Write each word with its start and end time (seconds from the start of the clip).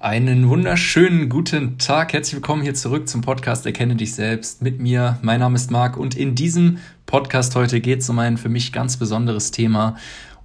Einen 0.00 0.48
wunderschönen 0.48 1.28
guten 1.28 1.76
Tag. 1.78 2.12
Herzlich 2.12 2.36
willkommen 2.36 2.62
hier 2.62 2.74
zurück 2.74 3.08
zum 3.08 3.20
Podcast 3.20 3.66
Erkenne 3.66 3.96
dich 3.96 4.14
selbst 4.14 4.62
mit 4.62 4.78
mir. 4.78 5.18
Mein 5.22 5.40
Name 5.40 5.56
ist 5.56 5.72
Marc 5.72 5.96
und 5.96 6.16
in 6.16 6.36
diesem 6.36 6.78
Podcast 7.04 7.56
heute 7.56 7.80
geht 7.80 8.02
es 8.02 8.08
um 8.08 8.20
ein 8.20 8.36
für 8.36 8.48
mich 8.48 8.72
ganz 8.72 8.96
besonderes 8.96 9.50
Thema, 9.50 9.96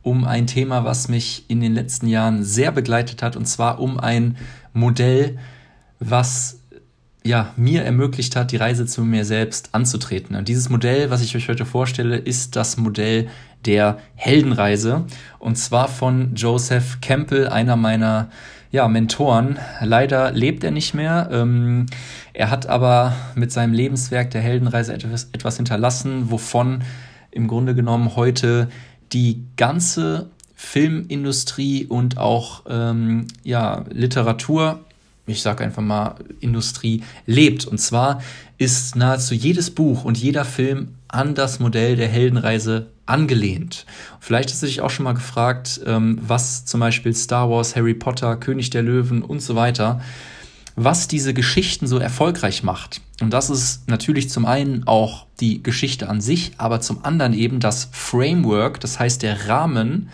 um 0.02 0.26
ein 0.26 0.48
Thema, 0.48 0.86
was 0.86 1.08
mich 1.08 1.46
in 1.50 1.62
den 1.62 1.76
letzten 1.76 2.08
Jahren 2.08 2.44
sehr 2.44 2.72
begleitet 2.72 3.22
hat 3.22 3.36
und 3.36 3.46
zwar 3.46 3.80
um 3.80 4.00
ein 4.00 4.38
Modell, 4.74 5.38
was 6.00 6.60
ja, 7.24 7.54
mir 7.56 7.84
ermöglicht 7.84 8.36
hat, 8.36 8.52
die 8.52 8.58
Reise 8.58 8.88
zu 8.88 9.04
mir 9.06 9.24
selbst 9.24 9.70
anzutreten. 9.74 10.36
Und 10.36 10.48
dieses 10.48 10.70
Modell, 10.70 11.12
was 11.12 11.22
ich 11.22 11.36
euch 11.36 11.48
heute 11.48 11.68
vorstelle, 11.68 12.18
ist 12.18 12.56
das 12.56 12.78
Modell 12.78 13.28
der 13.66 14.00
Heldenreise. 14.16 15.06
Und 15.38 15.58
zwar 15.58 15.90
von 15.90 16.34
Joseph 16.34 17.02
Campbell, 17.02 17.48
einer 17.48 17.76
meiner 17.76 18.30
ja, 18.74 18.88
Mentoren. 18.88 19.60
Leider 19.82 20.32
lebt 20.32 20.64
er 20.64 20.72
nicht 20.72 20.96
mehr. 20.96 21.30
Ähm, 21.32 21.86
er 22.34 22.50
hat 22.50 22.66
aber 22.66 23.16
mit 23.36 23.52
seinem 23.52 23.72
Lebenswerk 23.72 24.32
der 24.32 24.42
Heldenreise 24.42 24.94
etwas, 24.94 25.30
etwas 25.32 25.58
hinterlassen, 25.58 26.32
wovon 26.32 26.82
im 27.30 27.48
Grunde 27.48 27.76
genommen 27.76 28.16
heute 28.16 28.70
die 29.12 29.44
ganze 29.58 30.32
Filmindustrie 30.56 31.86
und 31.86 32.18
auch 32.18 32.64
ähm, 32.68 33.28
ja, 33.44 33.86
Literatur, 33.92 34.80
ich 35.28 35.44
sage 35.44 35.64
einfach 35.64 35.84
mal 35.84 36.16
Industrie, 36.40 37.04
lebt. 37.28 37.68
Und 37.68 37.78
zwar 37.78 38.24
ist 38.58 38.96
nahezu 38.96 39.36
jedes 39.36 39.70
Buch 39.70 40.04
und 40.04 40.18
jeder 40.18 40.46
Film 40.46 40.96
an 41.14 41.36
das 41.36 41.60
Modell 41.60 41.96
der 41.96 42.08
Heldenreise 42.08 42.88
angelehnt. 43.06 43.86
Vielleicht 44.20 44.50
hast 44.50 44.64
du 44.64 44.68
dich 44.68 44.82
auch 44.82 44.90
schon 44.90 45.04
mal 45.04 45.14
gefragt, 45.14 45.82
ähm, 45.86 46.18
was 46.22 46.66
zum 46.66 46.80
Beispiel 46.80 47.14
Star 47.14 47.50
Wars, 47.50 47.76
Harry 47.76 47.94
Potter, 47.94 48.36
König 48.38 48.70
der 48.70 48.82
Löwen 48.82 49.22
und 49.22 49.42
so 49.42 49.56
weiter, 49.56 50.02
was 50.76 51.08
diese 51.08 51.34
Geschichten 51.34 51.86
so 51.86 52.00
erfolgreich 52.00 52.64
macht. 52.64 53.02
Und 53.22 53.32
das 53.32 53.50
ist 53.50 53.88
natürlich 53.88 54.30
zum 54.30 54.46
einen 54.46 54.88
auch 54.88 55.28
die 55.40 55.62
Geschichte 55.62 56.10
an 56.10 56.20
sich, 56.20 56.54
aber 56.58 56.82
zum 56.82 57.06
anderen 57.06 57.34
eben 57.34 57.60
das 57.60 57.90
Framework, 57.92 58.80
das 58.80 59.00
heißt 59.00 59.22
der 59.22 59.48
Rahmen, 59.48 60.10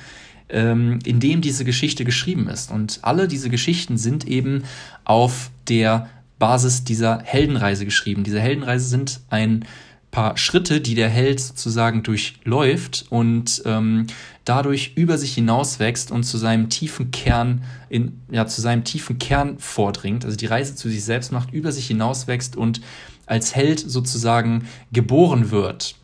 ähm, 0.49 0.99
in 1.05 1.19
dem 1.19 1.41
diese 1.41 1.63
Geschichte 1.63 2.03
geschrieben 2.03 2.49
ist. 2.49 2.71
Und 2.71 2.99
alle 3.03 3.27
diese 3.27 3.49
Geschichten 3.49 3.97
sind 3.97 4.27
eben 4.27 4.63
auf 5.05 5.49
der 5.69 6.09
Basis 6.39 6.83
dieser 6.83 7.21
Heldenreise 7.23 7.85
geschrieben. 7.85 8.23
Diese 8.23 8.41
Heldenreise 8.41 8.87
sind 8.87 9.21
ein 9.29 9.65
paar 10.11 10.37
Schritte, 10.37 10.81
die 10.81 10.95
der 10.95 11.09
Held 11.09 11.39
sozusagen 11.39 12.03
durchläuft 12.03 13.05
und 13.09 13.61
ähm, 13.65 14.07
dadurch 14.43 14.93
über 14.95 15.17
sich 15.17 15.33
hinaus 15.35 15.79
wächst 15.79 16.11
und 16.11 16.23
zu 16.23 16.37
seinem 16.37 16.69
tiefen 16.69 17.11
Kern 17.11 17.63
in 17.89 18.19
ja 18.31 18.47
zu 18.47 18.61
seinem 18.61 18.83
tiefen 18.83 19.19
Kern 19.19 19.59
vordringt, 19.59 20.25
also 20.25 20.35
die 20.35 20.47
Reise 20.47 20.75
zu 20.75 20.89
sich 20.89 21.03
selbst 21.03 21.31
macht, 21.31 21.53
über 21.53 21.71
sich 21.71 21.87
hinaus 21.87 22.27
wächst 22.27 22.55
und 22.55 22.81
als 23.27 23.55
Held 23.55 23.79
sozusagen 23.79 24.67
geboren 24.91 25.51
wird. 25.51 25.95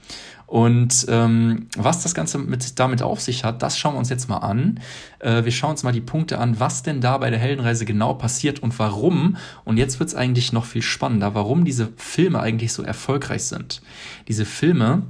Und 0.48 1.06
ähm, 1.10 1.68
was 1.76 2.04
das 2.04 2.14
Ganze 2.14 2.38
mit, 2.38 2.80
damit 2.80 3.02
auf 3.02 3.20
sich 3.20 3.44
hat, 3.44 3.62
das 3.64 3.78
schauen 3.78 3.96
wir 3.96 4.00
uns 4.00 4.10
jetzt 4.10 4.30
mal 4.30 4.38
an. 4.38 4.80
Äh, 5.20 5.44
wir 5.44 5.52
schauen 5.52 5.72
uns 5.72 5.84
mal 5.84 5.92
die 5.92 6.02
Punkte 6.02 6.38
an, 6.38 6.60
was 6.60 6.84
denn 6.84 7.02
da 7.02 7.18
bei 7.18 7.30
der 7.30 7.40
Heldenreise 7.40 7.86
genau 7.86 8.14
passiert 8.14 8.60
und 8.60 8.78
warum. 8.78 9.38
Und 9.64 9.78
jetzt 9.78 10.00
wird 10.00 10.10
es 10.10 10.16
eigentlich 10.16 10.54
noch 10.54 10.66
viel 10.66 10.84
spannender, 10.84 11.34
warum 11.34 11.66
diese 11.66 11.90
Filme 11.98 12.40
eigentlich 12.40 12.74
so 12.74 12.84
erfolgreich 12.84 13.44
sind. 13.44 13.82
Diese 14.28 14.46
Filme 14.46 15.04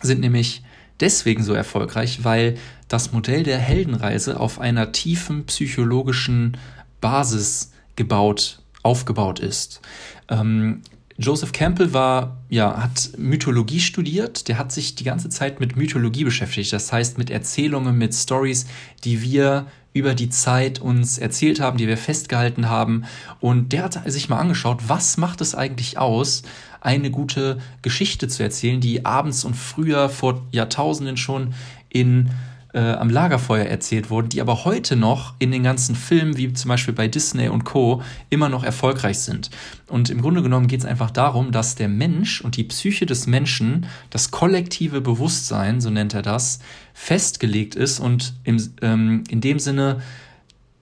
sind 0.00 0.20
nämlich 0.20 0.62
deswegen 1.00 1.42
so 1.42 1.54
erfolgreich, 1.54 2.24
weil 2.24 2.56
das 2.86 3.12
Modell 3.12 3.42
der 3.42 3.58
Heldenreise 3.58 4.38
auf 4.38 4.60
einer 4.60 4.92
tiefen 4.92 5.44
psychologischen 5.46 6.56
Basis 7.00 7.72
gebaut, 7.96 8.60
aufgebaut 8.82 9.40
ist. 9.40 9.80
Ähm, 10.28 10.82
Joseph 11.20 11.50
Campbell 11.50 11.92
war, 11.92 12.36
ja, 12.48 12.80
hat 12.80 13.10
Mythologie 13.18 13.80
studiert. 13.80 14.46
Der 14.46 14.56
hat 14.56 14.70
sich 14.70 14.94
die 14.94 15.02
ganze 15.02 15.28
Zeit 15.28 15.58
mit 15.58 15.76
Mythologie 15.76 16.22
beschäftigt. 16.22 16.72
Das 16.72 16.92
heißt, 16.92 17.18
mit 17.18 17.28
Erzählungen, 17.28 17.98
mit 17.98 18.14
Stories, 18.14 18.66
die 19.02 19.20
wir 19.20 19.66
über 19.92 20.14
die 20.14 20.30
Zeit 20.30 20.80
uns 20.80 21.18
erzählt 21.18 21.58
haben, 21.58 21.76
die 21.76 21.88
wir 21.88 21.96
festgehalten 21.96 22.68
haben. 22.68 23.04
Und 23.40 23.72
der 23.72 23.82
hat 23.82 24.00
sich 24.10 24.28
mal 24.28 24.38
angeschaut, 24.38 24.82
was 24.86 25.16
macht 25.16 25.40
es 25.40 25.56
eigentlich 25.56 25.98
aus, 25.98 26.42
eine 26.80 27.10
gute 27.10 27.58
Geschichte 27.82 28.28
zu 28.28 28.44
erzählen, 28.44 28.80
die 28.80 29.04
abends 29.04 29.44
und 29.44 29.56
früher 29.56 30.08
vor 30.08 30.46
Jahrtausenden 30.52 31.16
schon 31.16 31.52
in 31.88 32.30
äh, 32.74 32.80
am 32.80 33.08
Lagerfeuer 33.08 33.64
erzählt 33.64 34.10
wurden, 34.10 34.28
die 34.28 34.40
aber 34.40 34.64
heute 34.64 34.94
noch 34.96 35.34
in 35.38 35.50
den 35.50 35.62
ganzen 35.62 35.94
Filmen, 35.94 36.36
wie 36.36 36.52
zum 36.52 36.68
Beispiel 36.68 36.94
bei 36.94 37.08
Disney 37.08 37.48
und 37.48 37.64
Co., 37.64 38.02
immer 38.28 38.48
noch 38.48 38.62
erfolgreich 38.62 39.18
sind. 39.20 39.50
Und 39.86 40.10
im 40.10 40.20
Grunde 40.20 40.42
genommen 40.42 40.66
geht 40.66 40.80
es 40.80 40.86
einfach 40.86 41.10
darum, 41.10 41.50
dass 41.50 41.76
der 41.76 41.88
Mensch 41.88 42.40
und 42.42 42.56
die 42.56 42.64
Psyche 42.64 43.06
des 43.06 43.26
Menschen, 43.26 43.86
das 44.10 44.30
kollektive 44.30 45.00
Bewusstsein, 45.00 45.80
so 45.80 45.88
nennt 45.88 46.12
er 46.14 46.22
das, 46.22 46.60
festgelegt 46.92 47.74
ist 47.74 48.00
und 48.00 48.34
im, 48.44 48.62
ähm, 48.82 49.24
in 49.28 49.40
dem 49.40 49.58
Sinne 49.58 50.02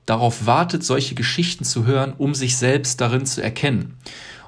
darauf 0.07 0.47
wartet, 0.47 0.85
solche 0.85 1.15
Geschichten 1.15 1.65
zu 1.65 1.85
hören, 1.85 2.15
um 2.17 2.35
sich 2.35 2.57
selbst 2.57 3.01
darin 3.01 3.27
zu 3.27 3.43
erkennen. 3.43 3.95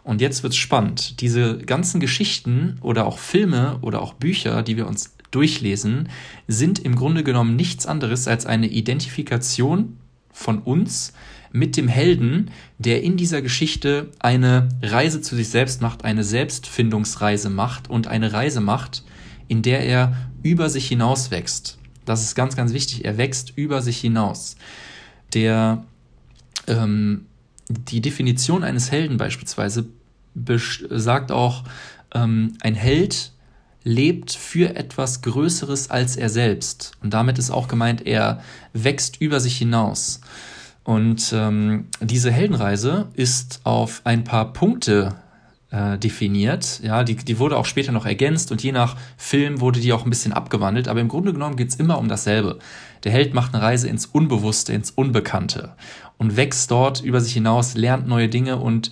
Und 0.03 0.21
jetzt 0.21 0.43
wird's 0.43 0.57
spannend. 0.57 1.21
Diese 1.21 1.59
ganzen 1.59 2.01
Geschichten 2.01 2.79
oder 2.81 3.07
auch 3.07 3.19
Filme 3.19 3.79
oder 3.83 4.01
auch 4.01 4.15
Bücher, 4.15 4.63
die 4.63 4.77
wir 4.77 4.87
uns 4.87 5.13
durchlesen, 5.31 6.09
sind 6.47 6.79
im 6.79 6.97
Grunde 6.97 7.25
genommen 7.25 7.57
nichts 7.57 7.87
anderes 7.87 8.29
als 8.29 8.47
eine 8.47 8.69
Identifikation 8.69 9.97
von 10.33 10.61
uns 10.61 11.13
mit 11.53 11.77
dem 11.77 11.89
Helden, 11.89 12.51
der 12.79 13.03
in 13.03 13.17
dieser 13.17 13.43
Geschichte 13.43 14.11
eine 14.19 14.69
Reise 14.83 15.21
zu 15.21 15.35
sich 15.35 15.49
selbst 15.49 15.81
macht, 15.81 16.05
eine 16.05 16.25
Selbstfindungsreise 16.25 17.51
macht 17.51 17.89
und 17.89 18.07
eine 18.07 18.33
Reise 18.33 18.61
macht, 18.61 19.03
in 19.49 19.63
der 19.63 19.85
er 19.85 20.17
über 20.43 20.69
sich 20.69 20.87
hinaus 20.89 21.31
wächst. 21.31 21.79
Das 22.05 22.23
ist 22.23 22.35
ganz, 22.35 22.57
ganz 22.57 22.73
wichtig. 22.73 23.05
Er 23.05 23.19
wächst 23.19 23.53
über 23.57 23.83
sich 23.83 23.99
hinaus. 23.99 24.57
Der, 25.35 25.85
ähm, 26.67 27.27
die 27.69 28.01
Definition 28.01 28.63
eines 28.65 28.91
Helden 28.91 29.17
beispielsweise 29.17 29.87
sagt 30.91 31.33
auch, 31.33 31.65
ähm, 32.15 32.55
ein 32.61 32.75
Held 32.75 33.33
lebt 33.89 34.33
für 34.33 34.77
etwas 34.77 35.23
Größeres 35.23 35.91
als 35.91 36.17
er 36.17 36.29
selbst. 36.29 36.93
Und 37.03 37.15
damit 37.15 37.39
ist 37.39 37.51
auch 37.51 37.69
gemeint, 37.69 38.07
er 38.07 38.43
wächst 38.75 39.21
über 39.21 39.41
sich 39.41 39.57
hinaus. 39.57 40.21
Und 40.85 41.33
ähm, 41.35 41.87
diese 42.01 42.31
Heldenreise 42.31 43.09
ist 43.15 43.61
auf 43.65 44.03
ein 44.05 44.25
paar 44.25 44.53
Punkte 44.53 45.17
äh, 45.71 45.97
definiert. 45.97 46.81
Ja, 46.83 47.03
die, 47.03 47.17
die 47.17 47.39
wurde 47.39 47.57
auch 47.57 47.65
später 47.65 47.93
noch 47.93 48.05
ergänzt 48.05 48.53
und 48.53 48.63
je 48.63 48.73
nach 48.73 48.97
Film 49.17 49.61
wurde 49.63 49.81
die 49.81 49.95
auch 49.95 50.05
ein 50.05 50.11
bisschen 50.11 50.35
abgewandelt. 50.35 50.87
Aber 50.87 51.01
im 51.01 51.09
Grunde 51.09 51.33
genommen 51.33 51.57
geht 51.57 51.71
es 51.71 51.77
immer 51.77 51.99
um 51.99 52.09
dasselbe. 52.09 52.59
Der 53.05 53.13
Held 53.13 53.33
macht 53.33 53.55
eine 53.55 53.63
Reise 53.63 53.89
ins 53.89 54.05
Unbewusste, 54.05 54.75
ins 54.75 54.91
Unbekannte 54.91 55.73
und 56.19 56.37
wächst 56.37 56.71
dort 56.71 57.01
über 57.01 57.23
sich 57.23 57.33
hinaus, 57.33 57.75
lernt 57.75 58.07
neue 58.07 58.29
Dinge 58.29 58.59
und 58.59 58.91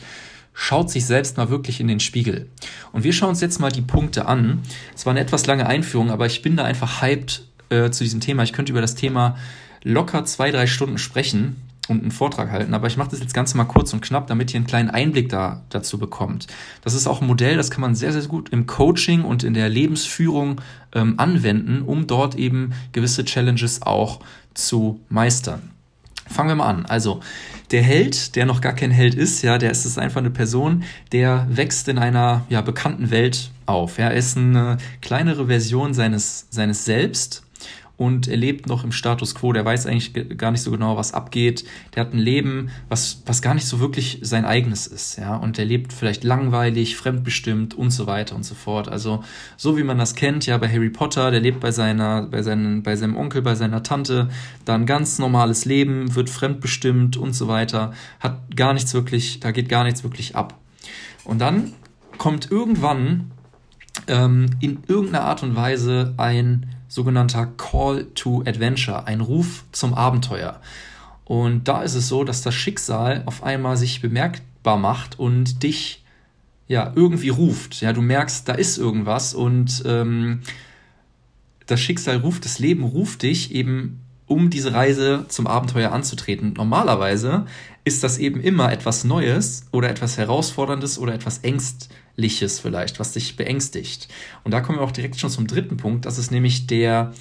schaut 0.59 0.91
sich 0.91 1.05
selbst 1.05 1.37
mal 1.37 1.51
wirklich 1.51 1.81
in 1.81 1.87
den 1.87 2.01
Spiegel. 2.01 2.49
Und 2.91 3.05
wir 3.05 3.13
schauen 3.13 3.29
uns 3.29 3.43
jetzt 3.43 3.61
mal 3.61 3.71
die 3.71 3.83
Punkte 3.83 4.27
an. 4.27 4.63
Es 4.95 5.05
war 5.05 5.13
eine 5.13 5.21
etwas 5.21 5.47
lange 5.47 5.67
Einführung, 5.67 6.11
aber 6.11 6.25
ich 6.27 6.41
bin 6.41 6.57
da 6.57 6.65
einfach 6.65 7.03
hyped 7.03 7.47
äh, 7.69 7.91
zu 7.91 8.03
diesem 8.03 8.21
Thema. 8.21 8.43
Ich 8.43 8.55
könnte 8.55 8.73
über 8.73 8.81
das 8.81 8.95
Thema 8.95 9.37
locker 9.85 10.25
zwei, 10.25 10.51
drei 10.51 10.67
Stunden 10.67 10.97
sprechen 10.97 11.57
und 11.89 12.01
einen 12.01 12.11
Vortrag 12.11 12.51
halten, 12.51 12.73
aber 12.75 12.87
ich 12.89 12.97
mache 12.97 13.11
das 13.11 13.21
jetzt 13.21 13.35
ganz 13.35 13.55
mal 13.55 13.65
kurz 13.65 13.93
und 13.93 14.01
knapp, 14.01 14.27
damit 14.27 14.53
ihr 14.53 14.57
einen 14.57 14.67
kleinen 14.67 14.91
Einblick 14.91 15.29
da, 15.29 15.63
dazu 15.69 15.99
bekommt. 15.99 16.47
Das 16.83 16.95
ist 16.95 17.07
auch 17.07 17.21
ein 17.21 17.27
Modell, 17.29 17.57
das 17.57 17.71
kann 17.71 17.83
man 17.83 17.95
sehr, 17.95 18.13
sehr 18.13 18.23
gut 18.23 18.49
im 18.49 18.67
Coaching 18.67 19.23
und 19.23 19.45
in 19.45 19.55
der 19.55 19.69
Lebensführung 19.69 20.63
ähm, 20.95 21.15
anwenden, 21.19 21.83
um 21.83 22.07
dort 22.07 22.35
eben 22.35 22.73
gewisse 22.93 23.25
Challenges 23.25 23.83
auch 23.83 24.21
zu 24.55 25.01
meistern. 25.11 25.76
Fangen 26.29 26.49
wir 26.51 26.57
mal 26.57 26.69
an. 26.69 26.87
Also, 26.87 27.21
der 27.71 27.83
Held, 27.83 28.37
der 28.37 28.47
noch 28.47 28.61
gar 28.61 28.75
kein 28.75 28.91
Held 28.91 29.15
ist, 29.15 29.43
ja, 29.43 29.59
der 29.59 29.71
ist 29.71 29.85
es 29.85 29.99
einfach 29.99 30.21
eine 30.21 30.31
Person, 30.31 30.85
der 31.13 31.47
wächst 31.51 31.89
in 31.89 31.99
einer 31.99 32.45
ja, 32.49 32.61
bekannten 32.61 33.11
Welt 33.11 33.51
auf. 33.67 33.99
Ja. 33.99 34.09
Er 34.09 34.15
ist 34.15 34.37
eine 34.37 34.77
kleinere 35.01 35.47
Version 35.47 35.95
seines, 35.95 36.47
seines 36.51 36.85
Selbst 36.85 37.46
und 37.97 38.29
er 38.29 38.37
lebt 38.37 38.67
noch 38.67 38.85
im 38.85 38.93
Status 38.93 39.35
quo. 39.35 39.53
Der 39.53 39.65
weiß 39.65 39.87
eigentlich 39.87 40.13
gar 40.37 40.51
nicht 40.51 40.61
so 40.61 40.71
genau, 40.71 40.97
was 40.97 41.15
abgeht. 41.15 41.65
Der 41.95 42.03
hat 42.03 42.13
ein 42.13 42.19
Leben, 42.19 42.69
was, 42.89 43.23
was 43.25 43.41
gar 43.41 43.55
nicht 43.55 43.67
so 43.67 43.81
wirklich 43.81 44.19
sein 44.23 44.45
eigenes 44.45 44.87
ist. 44.87 45.17
Ja? 45.17 45.37
Und 45.37 45.59
er 45.59 45.65
lebt 45.65 45.95
vielleicht 45.95 46.23
langweilig, 46.23 46.97
fremdbestimmt 46.97 47.75
und 47.75 47.91
so 47.91 48.07
weiter 48.07 48.37
und 48.37 48.45
so 48.45 48.55
fort. 48.55 48.89
Also, 48.89 49.25
so 49.57 49.79
wie 49.79 49.83
man 49.83 49.97
das 49.97 50.15
kennt, 50.15 50.45
ja, 50.45 50.59
bei 50.59 50.69
Harry 50.69 50.91
Potter, 50.91 51.31
der 51.31 51.41
lebt 51.41 51.61
bei 51.61 51.71
seiner, 51.71 52.23
bei 52.23 52.43
seinen, 52.43 52.83
bei 52.83 52.97
seinem 52.97 53.17
Onkel, 53.17 53.41
bei 53.41 53.55
seiner 53.55 53.83
Tante, 53.83 54.29
dann 54.67 54.85
ganz 54.85 55.19
normales 55.19 55.65
Leben, 55.65 56.15
wird 56.15 56.29
fremdbestimmt 56.29 57.17
und 57.17 57.33
so 57.33 57.49
weiter, 57.49 57.95
hat 58.21 58.57
gar 58.57 58.75
nichts 58.75 58.93
wirklich, 58.93 59.41
da 59.41 59.53
geht 59.53 59.71
gar 59.71 59.85
nichts 59.85 60.05
wirklich 60.05 60.37
ab. 60.37 60.59
Und 61.25 61.41
dann 61.41 61.73
kommt 62.19 62.51
irgendwann 62.51 63.31
ähm, 64.07 64.47
in 64.61 64.81
irgendeiner 64.87 65.25
Art 65.25 65.43
und 65.43 65.57
Weise 65.57 66.15
ein 66.19 66.76
sogenannter 66.89 67.47
Call 67.57 68.07
to 68.15 68.43
Adventure, 68.47 69.07
ein 69.07 69.21
Ruf 69.21 69.65
zum 69.73 69.95
Abenteuer. 69.95 70.61
Und 71.25 71.67
da 71.67 71.83
ist 71.83 71.95
es 71.95 72.09
so, 72.09 72.23
dass 72.25 72.43
das 72.43 72.55
Schicksal 72.55 73.23
auf 73.27 73.43
einmal 73.43 73.77
sich 73.77 74.01
bemerkbar 74.01 74.77
macht 74.77 75.19
und 75.19 75.63
dich 75.63 76.05
ja 76.69 76.93
irgendwie 76.95 77.31
ruft. 77.31 77.81
Ja, 77.81 77.93
du 77.93 78.03
merkst, 78.03 78.49
da 78.49 78.53
ist 78.53 78.79
irgendwas 78.79 79.35
und 79.35 79.83
ähm, 79.87 80.43
das 81.67 81.81
Schicksal 81.81 82.19
ruft, 82.19 82.45
das 82.45 82.59
Leben 82.59 82.85
ruft 82.85 83.23
dich 83.23 83.53
eben, 83.53 84.01
um 84.27 84.51
diese 84.51 84.73
Reise 84.73 85.25
zum 85.29 85.47
Abenteuer 85.47 85.93
anzutreten. 85.93 86.55
Normalerweise 86.57 87.47
ist 87.87 88.03
das 88.03 88.19
eben 88.19 88.41
immer 88.41 88.73
etwas 88.73 89.05
Neues 89.05 89.65
oder 89.71 89.89
etwas 89.89 90.19
Herausforderndes 90.19 90.99
oder 90.99 91.15
etwas 91.15 91.39
Ängstliches 91.39 92.59
vielleicht, 92.59 92.99
was 92.99 93.13
dich 93.13 93.37
beängstigt. 93.37 94.09
Und 94.43 94.51
da 94.51 94.61
kommen 94.61 94.79
wir 94.79 94.83
auch 94.83 94.91
direkt 94.91 95.21
schon 95.21 95.31
zum 95.31 95.47
dritten 95.47 95.77
Punkt. 95.77 96.05
Das 96.05 96.19
ist 96.19 96.33
nämlich 96.33 96.67
der 96.67 97.13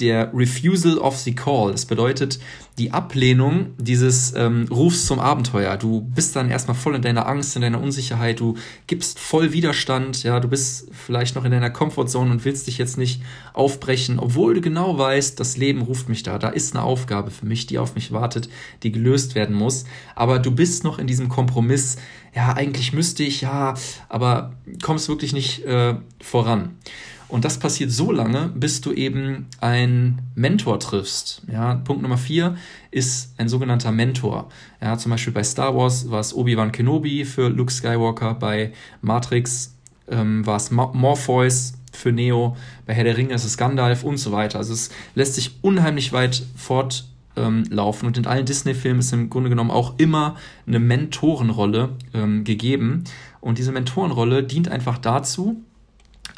der 0.00 0.32
Refusal 0.34 0.98
of 0.98 1.16
the 1.18 1.34
Call. 1.34 1.72
Das 1.72 1.86
bedeutet 1.86 2.38
die 2.78 2.92
Ablehnung 2.92 3.74
dieses 3.76 4.32
ähm, 4.36 4.66
Rufs 4.70 5.06
zum 5.06 5.18
Abenteuer. 5.18 5.76
Du 5.76 6.00
bist 6.00 6.36
dann 6.36 6.48
erstmal 6.48 6.76
voll 6.76 6.94
in 6.94 7.02
deiner 7.02 7.26
Angst, 7.26 7.56
in 7.56 7.62
deiner 7.62 7.80
Unsicherheit, 7.80 8.38
du 8.38 8.54
gibst 8.86 9.18
voll 9.18 9.52
Widerstand, 9.52 10.22
ja, 10.22 10.38
du 10.38 10.48
bist 10.48 10.88
vielleicht 10.92 11.34
noch 11.34 11.44
in 11.44 11.50
deiner 11.50 11.70
Comfortzone 11.70 12.30
und 12.30 12.44
willst 12.44 12.68
dich 12.68 12.78
jetzt 12.78 12.96
nicht 12.96 13.20
aufbrechen, 13.52 14.18
obwohl 14.18 14.54
du 14.54 14.60
genau 14.60 14.96
weißt, 14.96 15.38
das 15.40 15.56
Leben 15.56 15.82
ruft 15.82 16.08
mich 16.08 16.22
da. 16.22 16.38
Da 16.38 16.48
ist 16.50 16.74
eine 16.74 16.84
Aufgabe 16.84 17.30
für 17.30 17.46
mich, 17.46 17.66
die 17.66 17.78
auf 17.78 17.96
mich 17.96 18.12
wartet, 18.12 18.48
die 18.84 18.92
gelöst 18.92 19.34
werden 19.34 19.56
muss. 19.56 19.84
Aber 20.14 20.38
du 20.38 20.52
bist 20.52 20.84
noch 20.84 20.98
in 20.98 21.08
diesem 21.08 21.28
Kompromiss, 21.28 21.96
ja, 22.34 22.52
eigentlich 22.52 22.92
müsste 22.92 23.24
ich, 23.24 23.40
ja, 23.40 23.74
aber 24.08 24.54
kommst 24.82 25.08
wirklich 25.08 25.32
nicht 25.32 25.64
äh, 25.64 25.96
voran. 26.20 26.76
Und 27.28 27.44
das 27.44 27.58
passiert 27.58 27.90
so 27.90 28.10
lange, 28.10 28.50
bis 28.54 28.80
du 28.80 28.92
eben 28.92 29.46
einen 29.60 30.22
Mentor 30.34 30.80
triffst. 30.80 31.42
Ja, 31.52 31.74
Punkt 31.74 32.02
Nummer 32.02 32.16
vier 32.16 32.56
ist 32.90 33.34
ein 33.38 33.48
sogenannter 33.50 33.92
Mentor. 33.92 34.48
Ja, 34.80 34.96
zum 34.96 35.10
Beispiel 35.10 35.34
bei 35.34 35.44
Star 35.44 35.76
Wars 35.76 36.10
war 36.10 36.20
es 36.20 36.34
Obi-Wan 36.34 36.72
Kenobi 36.72 37.26
für 37.26 37.48
Luke 37.48 37.70
Skywalker, 37.70 38.34
bei 38.34 38.72
Matrix 39.02 39.74
ähm, 40.08 40.46
war 40.46 40.56
es 40.56 40.70
Morpheus 40.70 41.74
für 41.92 42.12
Neo, 42.12 42.56
bei 42.86 42.94
Herr 42.94 43.04
der 43.04 43.16
Ringe 43.18 43.34
ist 43.34 43.44
es 43.44 43.58
Gandalf 43.58 44.04
und 44.04 44.16
so 44.16 44.32
weiter. 44.32 44.58
Also 44.58 44.72
es 44.72 44.90
lässt 45.14 45.34
sich 45.34 45.58
unheimlich 45.62 46.14
weit 46.14 46.42
fortlaufen 46.56 48.06
und 48.06 48.16
in 48.16 48.26
allen 48.26 48.46
Disney-Filmen 48.46 49.00
ist 49.00 49.12
im 49.12 49.28
Grunde 49.28 49.50
genommen 49.50 49.70
auch 49.70 49.98
immer 49.98 50.36
eine 50.66 50.78
Mentorenrolle 50.78 51.90
ähm, 52.14 52.44
gegeben. 52.44 53.04
Und 53.40 53.58
diese 53.58 53.72
Mentorenrolle 53.72 54.44
dient 54.44 54.68
einfach 54.68 54.96
dazu, 54.96 55.62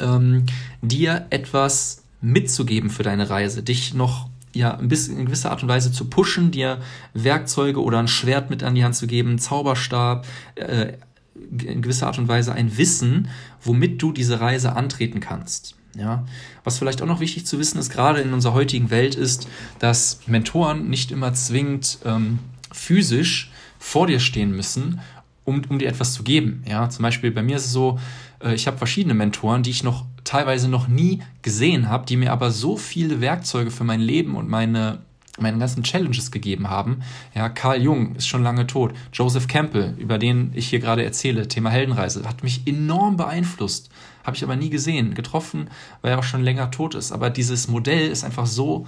ähm, 0.01 0.45
dir 0.81 1.27
etwas 1.29 2.03
mitzugeben 2.21 2.89
für 2.89 3.03
deine 3.03 3.29
Reise, 3.29 3.63
dich 3.63 3.93
noch 3.93 4.29
ja, 4.53 4.77
ein 4.77 4.87
bisschen 4.87 5.17
in 5.17 5.25
gewisser 5.25 5.51
Art 5.51 5.63
und 5.63 5.69
Weise 5.69 5.91
zu 5.91 6.05
pushen, 6.05 6.51
dir 6.51 6.79
Werkzeuge 7.13 7.81
oder 7.81 7.99
ein 7.99 8.07
Schwert 8.07 8.49
mit 8.49 8.63
an 8.63 8.75
die 8.75 8.83
Hand 8.83 8.95
zu 8.95 9.07
geben, 9.07 9.39
Zauberstab, 9.39 10.25
äh, 10.55 10.93
in 11.35 11.81
gewisser 11.81 12.07
Art 12.07 12.19
und 12.19 12.27
Weise 12.27 12.53
ein 12.53 12.77
Wissen, 12.77 13.29
womit 13.63 14.01
du 14.01 14.11
diese 14.11 14.41
Reise 14.41 14.75
antreten 14.75 15.19
kannst. 15.19 15.75
Ja, 15.95 16.25
was 16.63 16.77
vielleicht 16.77 17.01
auch 17.01 17.07
noch 17.07 17.19
wichtig 17.19 17.45
zu 17.45 17.59
wissen 17.59 17.77
ist, 17.77 17.89
gerade 17.89 18.21
in 18.21 18.33
unserer 18.33 18.53
heutigen 18.53 18.91
Welt, 18.91 19.15
ist, 19.15 19.49
dass 19.79 20.21
Mentoren 20.25 20.89
nicht 20.89 21.11
immer 21.11 21.33
zwingend 21.33 21.99
ähm, 22.05 22.39
physisch 22.71 23.51
vor 23.77 24.07
dir 24.07 24.21
stehen 24.21 24.55
müssen, 24.55 25.01
um, 25.45 25.61
um 25.69 25.79
dir 25.79 25.89
etwas 25.89 26.13
zu 26.13 26.23
geben. 26.23 26.63
Ja, 26.67 26.89
zum 26.89 27.03
Beispiel 27.03 27.31
bei 27.31 27.43
mir 27.43 27.57
ist 27.57 27.65
es 27.65 27.71
so, 27.71 27.99
äh, 28.43 28.53
ich 28.53 28.67
habe 28.67 28.77
verschiedene 28.77 29.13
Mentoren, 29.13 29.63
die 29.63 29.71
ich 29.71 29.83
noch 29.83 30.05
teilweise 30.23 30.69
noch 30.69 30.87
nie 30.87 31.21
gesehen 31.41 31.89
habe, 31.89 32.05
die 32.05 32.17
mir 32.17 32.31
aber 32.31 32.51
so 32.51 32.77
viele 32.77 33.21
Werkzeuge 33.21 33.71
für 33.71 33.83
mein 33.83 34.01
Leben 34.01 34.35
und 34.35 34.49
meine 34.49 34.99
meine 35.39 35.57
ganzen 35.57 35.83
Challenges 35.83 36.31
gegeben 36.31 36.69
haben. 36.69 37.01
Ja, 37.33 37.49
Carl 37.49 37.81
Jung 37.81 38.15
ist 38.15 38.27
schon 38.27 38.43
lange 38.43 38.67
tot. 38.67 38.93
Joseph 39.13 39.47
Campbell, 39.47 39.95
über 39.97 40.17
den 40.17 40.51
ich 40.53 40.69
hier 40.69 40.79
gerade 40.79 41.03
erzähle, 41.03 41.47
Thema 41.47 41.69
Heldenreise, 41.69 42.27
hat 42.27 42.43
mich 42.43 42.67
enorm 42.67 43.17
beeinflusst. 43.17 43.89
Habe 44.23 44.35
ich 44.35 44.43
aber 44.43 44.55
nie 44.55 44.69
gesehen, 44.69 45.13
getroffen, 45.13 45.69
weil 46.01 46.11
er 46.11 46.19
auch 46.19 46.23
schon 46.23 46.43
länger 46.43 46.69
tot 46.69 46.95
ist. 46.95 47.11
Aber 47.11 47.29
dieses 47.29 47.67
Modell 47.67 48.09
ist 48.09 48.23
einfach 48.23 48.45
so, 48.45 48.85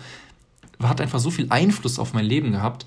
hat 0.81 1.01
einfach 1.01 1.19
so 1.19 1.31
viel 1.31 1.47
Einfluss 1.50 1.97
auf 1.97 2.13
mein 2.13 2.25
Leben 2.25 2.51
gehabt. 2.51 2.85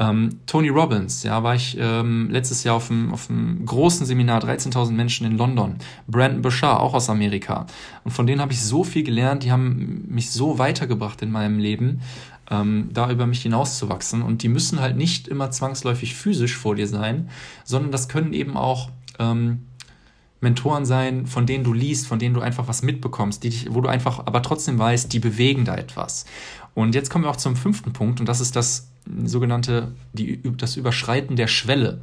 Ähm, 0.00 0.40
Tony 0.46 0.70
Robbins, 0.70 1.24
ja, 1.24 1.42
war 1.42 1.54
ich 1.54 1.76
ähm, 1.78 2.30
letztes 2.30 2.64
Jahr 2.64 2.76
auf 2.76 2.90
einem, 2.90 3.12
auf 3.12 3.28
großen 3.66 4.06
Seminar, 4.06 4.42
13.000 4.42 4.92
Menschen 4.92 5.26
in 5.26 5.36
London. 5.36 5.76
Brandon 6.08 6.40
Bashar, 6.40 6.80
auch 6.80 6.94
aus 6.94 7.10
Amerika. 7.10 7.66
Und 8.02 8.12
von 8.12 8.26
denen 8.26 8.40
habe 8.40 8.54
ich 8.54 8.62
so 8.62 8.82
viel 8.82 9.02
gelernt, 9.02 9.42
die 9.42 9.52
haben 9.52 10.06
mich 10.08 10.30
so 10.30 10.58
weitergebracht 10.58 11.20
in 11.20 11.30
meinem 11.30 11.58
Leben, 11.58 12.00
ähm, 12.50 12.88
da 12.94 13.10
über 13.10 13.26
mich 13.26 13.42
hinauszuwachsen. 13.42 14.22
Und 14.22 14.42
die 14.42 14.48
müssen 14.48 14.80
halt 14.80 14.96
nicht 14.96 15.28
immer 15.28 15.50
zwangsläufig 15.50 16.14
physisch 16.14 16.56
vor 16.56 16.76
dir 16.76 16.88
sein, 16.88 17.28
sondern 17.64 17.92
das 17.92 18.08
können 18.08 18.32
eben 18.32 18.56
auch 18.56 18.88
ähm, 19.18 19.66
Mentoren 20.40 20.86
sein, 20.86 21.26
von 21.26 21.44
denen 21.44 21.62
du 21.62 21.74
liest, 21.74 22.06
von 22.06 22.18
denen 22.18 22.34
du 22.34 22.40
einfach 22.40 22.68
was 22.68 22.80
mitbekommst, 22.80 23.44
die 23.44 23.50
dich, 23.50 23.66
wo 23.70 23.82
du 23.82 23.90
einfach 23.90 24.20
aber 24.20 24.40
trotzdem 24.40 24.78
weißt, 24.78 25.12
die 25.12 25.18
bewegen 25.18 25.66
da 25.66 25.74
etwas. 25.74 26.24
Und 26.72 26.94
jetzt 26.94 27.10
kommen 27.10 27.24
wir 27.24 27.30
auch 27.30 27.36
zum 27.36 27.54
fünften 27.54 27.92
Punkt 27.92 28.18
und 28.20 28.26
das 28.30 28.40
ist 28.40 28.56
das 28.56 28.90
sogenannte, 29.24 29.92
die, 30.12 30.40
das 30.56 30.76
Überschreiten 30.76 31.36
der 31.36 31.48
Schwelle. 31.48 32.02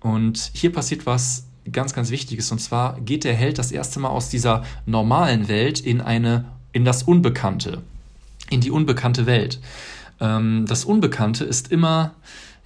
Und 0.00 0.50
hier 0.54 0.72
passiert 0.72 1.06
was 1.06 1.46
ganz, 1.70 1.94
ganz 1.94 2.10
Wichtiges. 2.10 2.50
Und 2.52 2.60
zwar 2.60 3.00
geht 3.00 3.24
der 3.24 3.34
Held 3.34 3.58
das 3.58 3.72
erste 3.72 4.00
Mal 4.00 4.10
aus 4.10 4.28
dieser 4.28 4.64
normalen 4.86 5.48
Welt 5.48 5.80
in 5.80 6.00
eine, 6.00 6.44
in 6.72 6.84
das 6.84 7.02
Unbekannte, 7.02 7.82
in 8.50 8.60
die 8.60 8.70
unbekannte 8.70 9.26
Welt. 9.26 9.60
Ähm, 10.20 10.66
das 10.68 10.84
Unbekannte 10.84 11.44
ist 11.44 11.72
immer, 11.72 12.14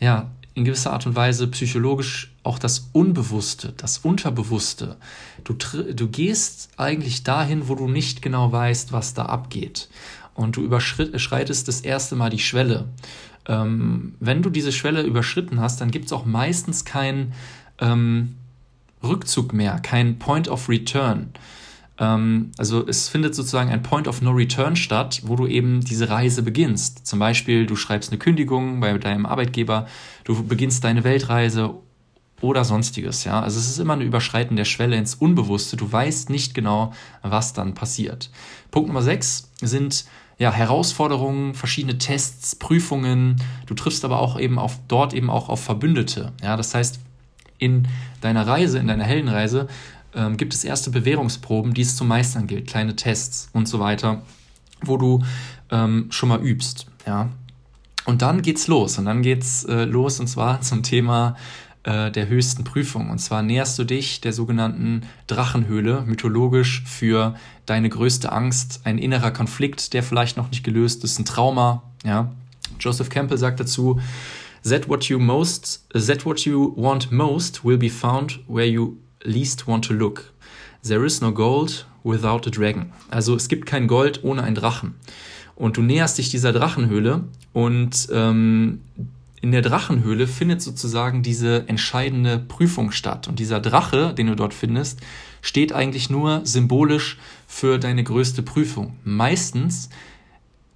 ja, 0.01 0.31
in 0.55 0.65
gewisser 0.65 0.93
Art 0.93 1.07
und 1.07 1.15
Weise 1.15 1.47
psychologisch 1.47 2.33
auch 2.43 2.59
das 2.59 2.89
Unbewusste, 2.93 3.73
das 3.77 3.99
Unterbewusste. 3.99 4.97
Du, 5.45 5.53
du 5.55 6.09
gehst 6.09 6.71
eigentlich 6.77 7.23
dahin, 7.23 7.69
wo 7.69 7.77
du 7.77 7.87
nicht 7.87 8.23
genau 8.23 8.51
weißt, 8.51 8.91
was 8.93 9.15
da 9.15 9.27
abgeht. 9.27 9.89
Und 10.35 10.57
du 10.57 10.63
überschreitest 10.63 11.69
das 11.69 11.81
erste 11.81 12.17
Mal 12.17 12.31
die 12.31 12.39
Schwelle 12.41 12.89
ähm, 13.49 14.15
wenn 14.21 14.43
du 14.43 14.51
diese 14.51 14.73
Schwelle 14.73 15.03
überschritten 15.03 15.61
hast, 15.61 15.81
dann 15.81 15.91
gibt 15.91 16.07
es 16.07 16.13
auch 16.13 16.25
meistens 16.25 16.85
keinen 16.85 17.33
ähm, 17.81 18.37
Rückzug 19.03 19.53
mehr, 19.53 19.79
kein 19.81 20.19
Point 20.19 20.49
of 20.49 20.69
Return. 20.69 21.31
Ähm, 21.99 22.53
also 22.59 22.87
es 22.87 23.09
findet 23.09 23.35
sozusagen 23.35 23.71
ein 23.71 23.83
Point 23.83 24.07
of 24.07 24.23
No 24.23 24.31
Return 24.31 24.77
statt, 24.77 25.23
wo 25.25 25.37
du 25.37 25.47
eben 25.47 25.81
diese 25.81 26.09
Reise 26.11 26.43
beginnst. 26.43 27.07
Zum 27.07 27.19
Beispiel, 27.19 27.67
du 27.67 27.77
schreibst 27.77 28.11
eine 28.11 28.19
Kündigung 28.19 28.81
bei 28.81 28.97
deinem 28.99 29.27
Arbeitgeber, 29.27 29.87
du 30.25 30.45
beginnst 30.45 30.85
deine 30.85 31.05
Weltreise 31.05 31.75
oder 32.41 32.65
sonstiges, 32.65 33.25
ja. 33.25 33.41
Also 33.41 33.59
es 33.59 33.69
ist 33.69 33.79
immer 33.79 33.95
ein 33.95 34.01
Überschreiten 34.01 34.57
der 34.57 34.65
Schwelle 34.65 34.97
ins 34.97 35.17
Unbewusste. 35.17 35.77
Du 35.77 35.91
weißt 35.91 36.31
nicht 36.31 36.55
genau, 36.55 36.93
was 37.23 37.53
dann 37.53 37.75
passiert. 37.75 38.31
Punkt 38.71 38.89
Nummer 38.89 39.03
6 39.03 39.51
sind 39.61 40.05
ja, 40.39 40.53
Herausforderungen, 40.53 41.55
verschiedene 41.55 41.99
Tests, 41.99 42.55
Prüfungen. 42.55 43.37
Du 43.67 43.75
triffst 43.75 44.05
aber 44.05 44.21
auch 44.21 44.39
eben 44.39 44.59
auf 44.59 44.79
dort 44.87 45.13
eben 45.13 45.31
auch 45.31 45.49
auf 45.49 45.63
Verbündete. 45.63 46.33
Ja, 46.43 46.57
das 46.57 46.75
heißt, 46.75 47.01
in 47.59 47.89
deiner 48.21 48.47
Reise, 48.47 48.79
in 48.79 48.87
deiner 48.87 49.05
Heldenreise, 49.05 49.67
ähm, 50.15 50.37
gibt 50.37 50.55
es 50.55 50.65
erste 50.65 50.91
Bewährungsproben, 50.91 51.75
die 51.75 51.83
es 51.83 51.97
zu 51.97 52.05
meistern 52.05 52.47
gilt, 52.47 52.69
kleine 52.69 52.95
Tests 52.95 53.51
und 53.53 53.67
so 53.67 53.81
weiter, 53.81 54.23
wo 54.81 54.97
du 54.97 55.25
ähm, 55.71 56.07
schon 56.11 56.29
mal 56.29 56.41
übst. 56.41 56.87
Ja. 57.05 57.31
Und 58.05 58.23
dann 58.23 58.41
geht's 58.43 58.69
los. 58.69 58.97
Und 58.99 59.07
dann 59.07 59.23
geht's 59.23 59.65
äh, 59.65 59.85
los 59.85 60.21
und 60.21 60.29
zwar 60.29 60.61
zum 60.63 60.85
Thema 60.85 61.37
äh, 61.83 62.11
der 62.11 62.29
höchsten 62.29 62.65
Prüfung. 62.65 63.11
Und 63.11 63.19
zwar 63.19 63.43
näherst 63.43 63.79
du 63.79 63.85
dich 63.85 64.21
der 64.21 64.33
sogenannten 64.33 65.03
Drachenhöhle, 65.27 66.05
mythologisch 66.07 66.85
für 66.87 67.35
deine 67.69 67.89
größte 67.89 68.33
Angst, 68.33 68.81
ein 68.85 68.99
innerer 68.99 69.31
Konflikt, 69.31 69.93
der 69.93 70.03
vielleicht 70.03 70.37
noch 70.37 70.51
nicht 70.51 70.65
gelöst 70.65 71.05
ist, 71.05 71.19
ein 71.19 71.25
Trauma. 71.25 71.83
Ja. 72.05 72.33
Joseph 72.81 73.11
Campbell 73.11 73.39
sagt 73.39 73.61
dazu, 73.61 74.01
That 74.65 74.89
what 74.89 75.05
you 75.05 75.19
most, 75.19 75.87
that 75.93 76.25
what 76.25 76.41
you 76.41 76.75
want 76.77 77.13
most 77.13 77.65
will 77.65 77.79
be 77.79 77.91
found 77.91 78.41
where 78.49 78.67
you 78.67 78.97
least 79.23 79.67
want 79.67 79.85
to 79.87 79.95
look. 79.95 80.33
There 80.83 81.05
is 81.05 81.21
no 81.21 81.33
gold 81.33 81.87
without 82.03 82.47
a 82.47 82.51
dragon. 82.51 82.93
Also 83.11 83.37
es 83.37 83.49
gibt 83.49 83.67
kein 83.67 83.87
Gold 83.87 84.25
ohne 84.25 84.43
einen 84.43 84.55
Drachen. 84.55 84.95
Und 85.55 85.77
du 85.77 85.83
näherst 85.83 86.19
dich 86.19 86.31
dieser 86.31 86.53
Drachenhöhle 86.53 87.25
und 87.53 88.09
ähm, 88.13 88.81
in 89.41 89.53
der 89.53 89.63
Drachenhöhle 89.63 90.27
findet 90.27 90.63
sozusagen 90.63 91.23
diese 91.23 91.69
entscheidende 91.69 92.39
Prüfung 92.39 92.91
statt. 92.91 93.29
Und 93.29 93.39
dieser 93.39 93.61
Drache, 93.61 94.15
den 94.15 94.29
du 94.29 94.35
dort 94.35 94.55
findest, 94.55 95.01
steht 95.41 95.73
eigentlich 95.73 96.11
nur 96.11 96.45
symbolisch 96.45 97.19
für 97.47 97.79
deine 97.79 98.05
größte 98.05 98.43
Prüfung. 98.43 98.97
Meistens 99.05 99.89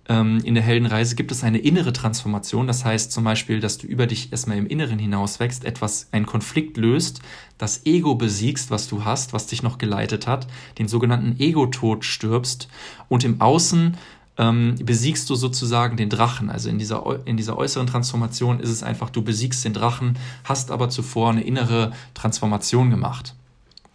ähm, 0.09 0.41
in 0.45 0.55
der 0.55 0.63
Heldenreise 0.63 1.15
gibt 1.15 1.31
es 1.31 1.45
eine 1.45 1.59
innere 1.59 1.93
Transformation. 1.93 2.67
Das 2.67 2.85
heißt 2.85 3.13
zum 3.13 3.25
Beispiel, 3.25 3.61
dass 3.61 3.79
du 3.79 3.87
über 3.87 4.07
dich 4.07 4.33
erstmal 4.33 4.59
im 4.59 4.67
Inneren 4.67 4.99
hinauswächst, 4.99 5.65
etwas, 5.65 6.09
einen 6.13 6.27
Konflikt 6.27 6.77
löst, 6.77 7.21
das 7.59 7.87
Ego 7.87 8.15
besiegst, 8.15 8.71
was 8.71 8.89
du 8.89 9.05
hast, 9.05 9.33
was 9.33 9.47
dich 9.47 9.63
noch 9.63 9.79
geleitet 9.79 10.27
hat, 10.27 10.47
den 10.79 10.89
sogenannten 10.89 11.41
Ego-Tod 11.41 12.05
stirbst 12.05 12.69
und 13.09 13.25
im 13.25 13.41
Außen 13.41 13.97
ähm, 14.39 14.75
besiegst 14.83 15.29
du 15.31 15.35
sozusagen 15.35 15.97
den 15.97 16.09
Drachen. 16.09 16.51
Also 16.51 16.69
in 16.69 16.79
dieser, 16.79 17.05
in 17.27 17.37
dieser 17.37 17.57
äußeren 17.57 17.87
Transformation 17.87 18.61
ist 18.61 18.71
es 18.71 18.83
einfach, 18.83 19.11
du 19.11 19.23
besiegst 19.23 19.65
den 19.65 19.75
Drachen, 19.75 20.19
hast 20.45 20.71
aber 20.71 20.89
zuvor 20.89 21.31
eine 21.31 21.43
innere 21.43 21.93
Transformation 22.15 22.91
gemacht. 22.91 23.35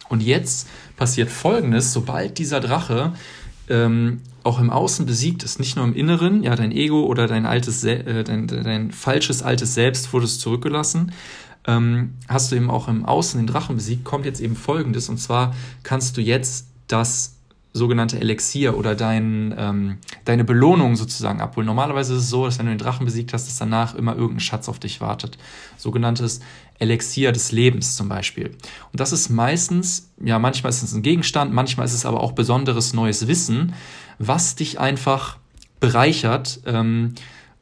Und 0.08 0.22
jetzt 0.22 0.68
passiert 0.96 1.30
Folgendes, 1.30 1.92
sobald 1.92 2.38
dieser 2.38 2.60
Drache 2.60 3.12
ähm, 3.68 4.20
auch 4.42 4.60
im 4.60 4.70
Außen 4.70 5.04
besiegt 5.06 5.42
ist, 5.42 5.58
nicht 5.58 5.76
nur 5.76 5.84
im 5.84 5.94
Inneren, 5.94 6.42
ja, 6.42 6.56
dein 6.56 6.72
Ego 6.72 7.04
oder 7.04 7.26
dein 7.26 7.46
altes, 7.46 7.84
äh, 7.84 8.24
dein, 8.24 8.46
dein 8.46 8.92
falsches 8.92 9.42
altes 9.42 9.74
Selbst 9.74 10.12
wurde 10.12 10.26
zurückgelassen, 10.26 11.12
ähm, 11.66 12.14
hast 12.28 12.50
du 12.50 12.56
eben 12.56 12.70
auch 12.70 12.88
im 12.88 13.04
Außen 13.04 13.38
den 13.38 13.46
Drachen 13.46 13.76
besiegt, 13.76 14.04
kommt 14.04 14.24
jetzt 14.24 14.40
eben 14.40 14.56
Folgendes, 14.56 15.08
und 15.08 15.18
zwar 15.18 15.54
kannst 15.82 16.16
du 16.16 16.20
jetzt 16.20 16.66
das 16.86 17.37
sogenannte 17.72 18.20
Elixier 18.20 18.76
oder 18.76 18.94
dein, 18.94 19.54
ähm, 19.56 19.98
deine 20.24 20.44
Belohnung 20.44 20.96
sozusagen 20.96 21.40
abholen. 21.40 21.66
Normalerweise 21.66 22.14
ist 22.14 22.22
es 22.22 22.30
so, 22.30 22.44
dass 22.44 22.58
wenn 22.58 22.66
du 22.66 22.72
den 22.72 22.78
Drachen 22.78 23.04
besiegt 23.04 23.32
hast, 23.32 23.46
dass 23.46 23.58
danach 23.58 23.94
immer 23.94 24.14
irgendein 24.14 24.40
Schatz 24.40 24.68
auf 24.68 24.78
dich 24.78 25.00
wartet. 25.00 25.38
Sogenanntes 25.76 26.40
Elixier 26.78 27.32
des 27.32 27.52
Lebens 27.52 27.94
zum 27.94 28.08
Beispiel. 28.08 28.48
Und 28.92 29.00
das 29.00 29.12
ist 29.12 29.28
meistens, 29.28 30.10
ja, 30.22 30.38
manchmal 30.38 30.70
ist 30.70 30.82
es 30.82 30.94
ein 30.94 31.02
Gegenstand, 31.02 31.52
manchmal 31.52 31.86
ist 31.86 31.94
es 31.94 32.06
aber 32.06 32.22
auch 32.22 32.32
besonderes 32.32 32.94
neues 32.94 33.26
Wissen, 33.26 33.74
was 34.18 34.56
dich 34.56 34.80
einfach 34.80 35.36
bereichert 35.80 36.60
ähm, 36.66 37.14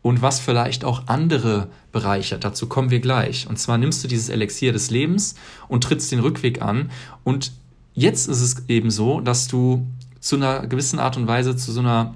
und 0.02 0.22
was 0.22 0.38
vielleicht 0.38 0.84
auch 0.84 1.08
andere 1.08 1.68
bereichert. 1.90 2.44
Dazu 2.44 2.68
kommen 2.68 2.90
wir 2.90 3.00
gleich. 3.00 3.48
Und 3.48 3.58
zwar 3.58 3.76
nimmst 3.76 4.04
du 4.04 4.08
dieses 4.08 4.28
Elixier 4.28 4.72
des 4.72 4.90
Lebens 4.90 5.34
und 5.68 5.82
trittst 5.82 6.12
den 6.12 6.20
Rückweg 6.20 6.62
an 6.62 6.90
und 7.24 7.52
Jetzt 7.96 8.28
ist 8.28 8.42
es 8.42 8.68
eben 8.68 8.90
so, 8.90 9.20
dass 9.20 9.48
du 9.48 9.86
zu 10.20 10.36
einer 10.36 10.66
gewissen 10.66 10.98
Art 10.98 11.16
und 11.16 11.26
Weise 11.26 11.56
zu 11.56 11.72
so 11.72 11.80
einer 11.80 12.14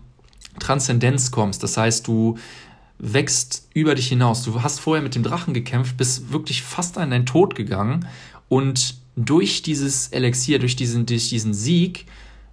Transzendenz 0.58 1.30
kommst. 1.30 1.62
Das 1.62 1.78
heißt, 1.78 2.06
du 2.06 2.36
wächst 2.98 3.66
über 3.72 3.94
dich 3.94 4.08
hinaus. 4.08 4.42
Du 4.42 4.62
hast 4.62 4.78
vorher 4.78 5.02
mit 5.02 5.14
dem 5.14 5.22
Drachen 5.22 5.54
gekämpft, 5.54 5.96
bist 5.96 6.32
wirklich 6.32 6.62
fast 6.62 6.98
an 6.98 7.10
deinen 7.10 7.24
Tod 7.24 7.54
gegangen 7.54 8.06
und 8.50 8.96
durch 9.16 9.62
dieses 9.62 10.08
Elixier, 10.08 10.58
durch 10.58 10.76
diesen, 10.76 11.06
durch 11.06 11.30
diesen 11.30 11.54
Sieg 11.54 12.04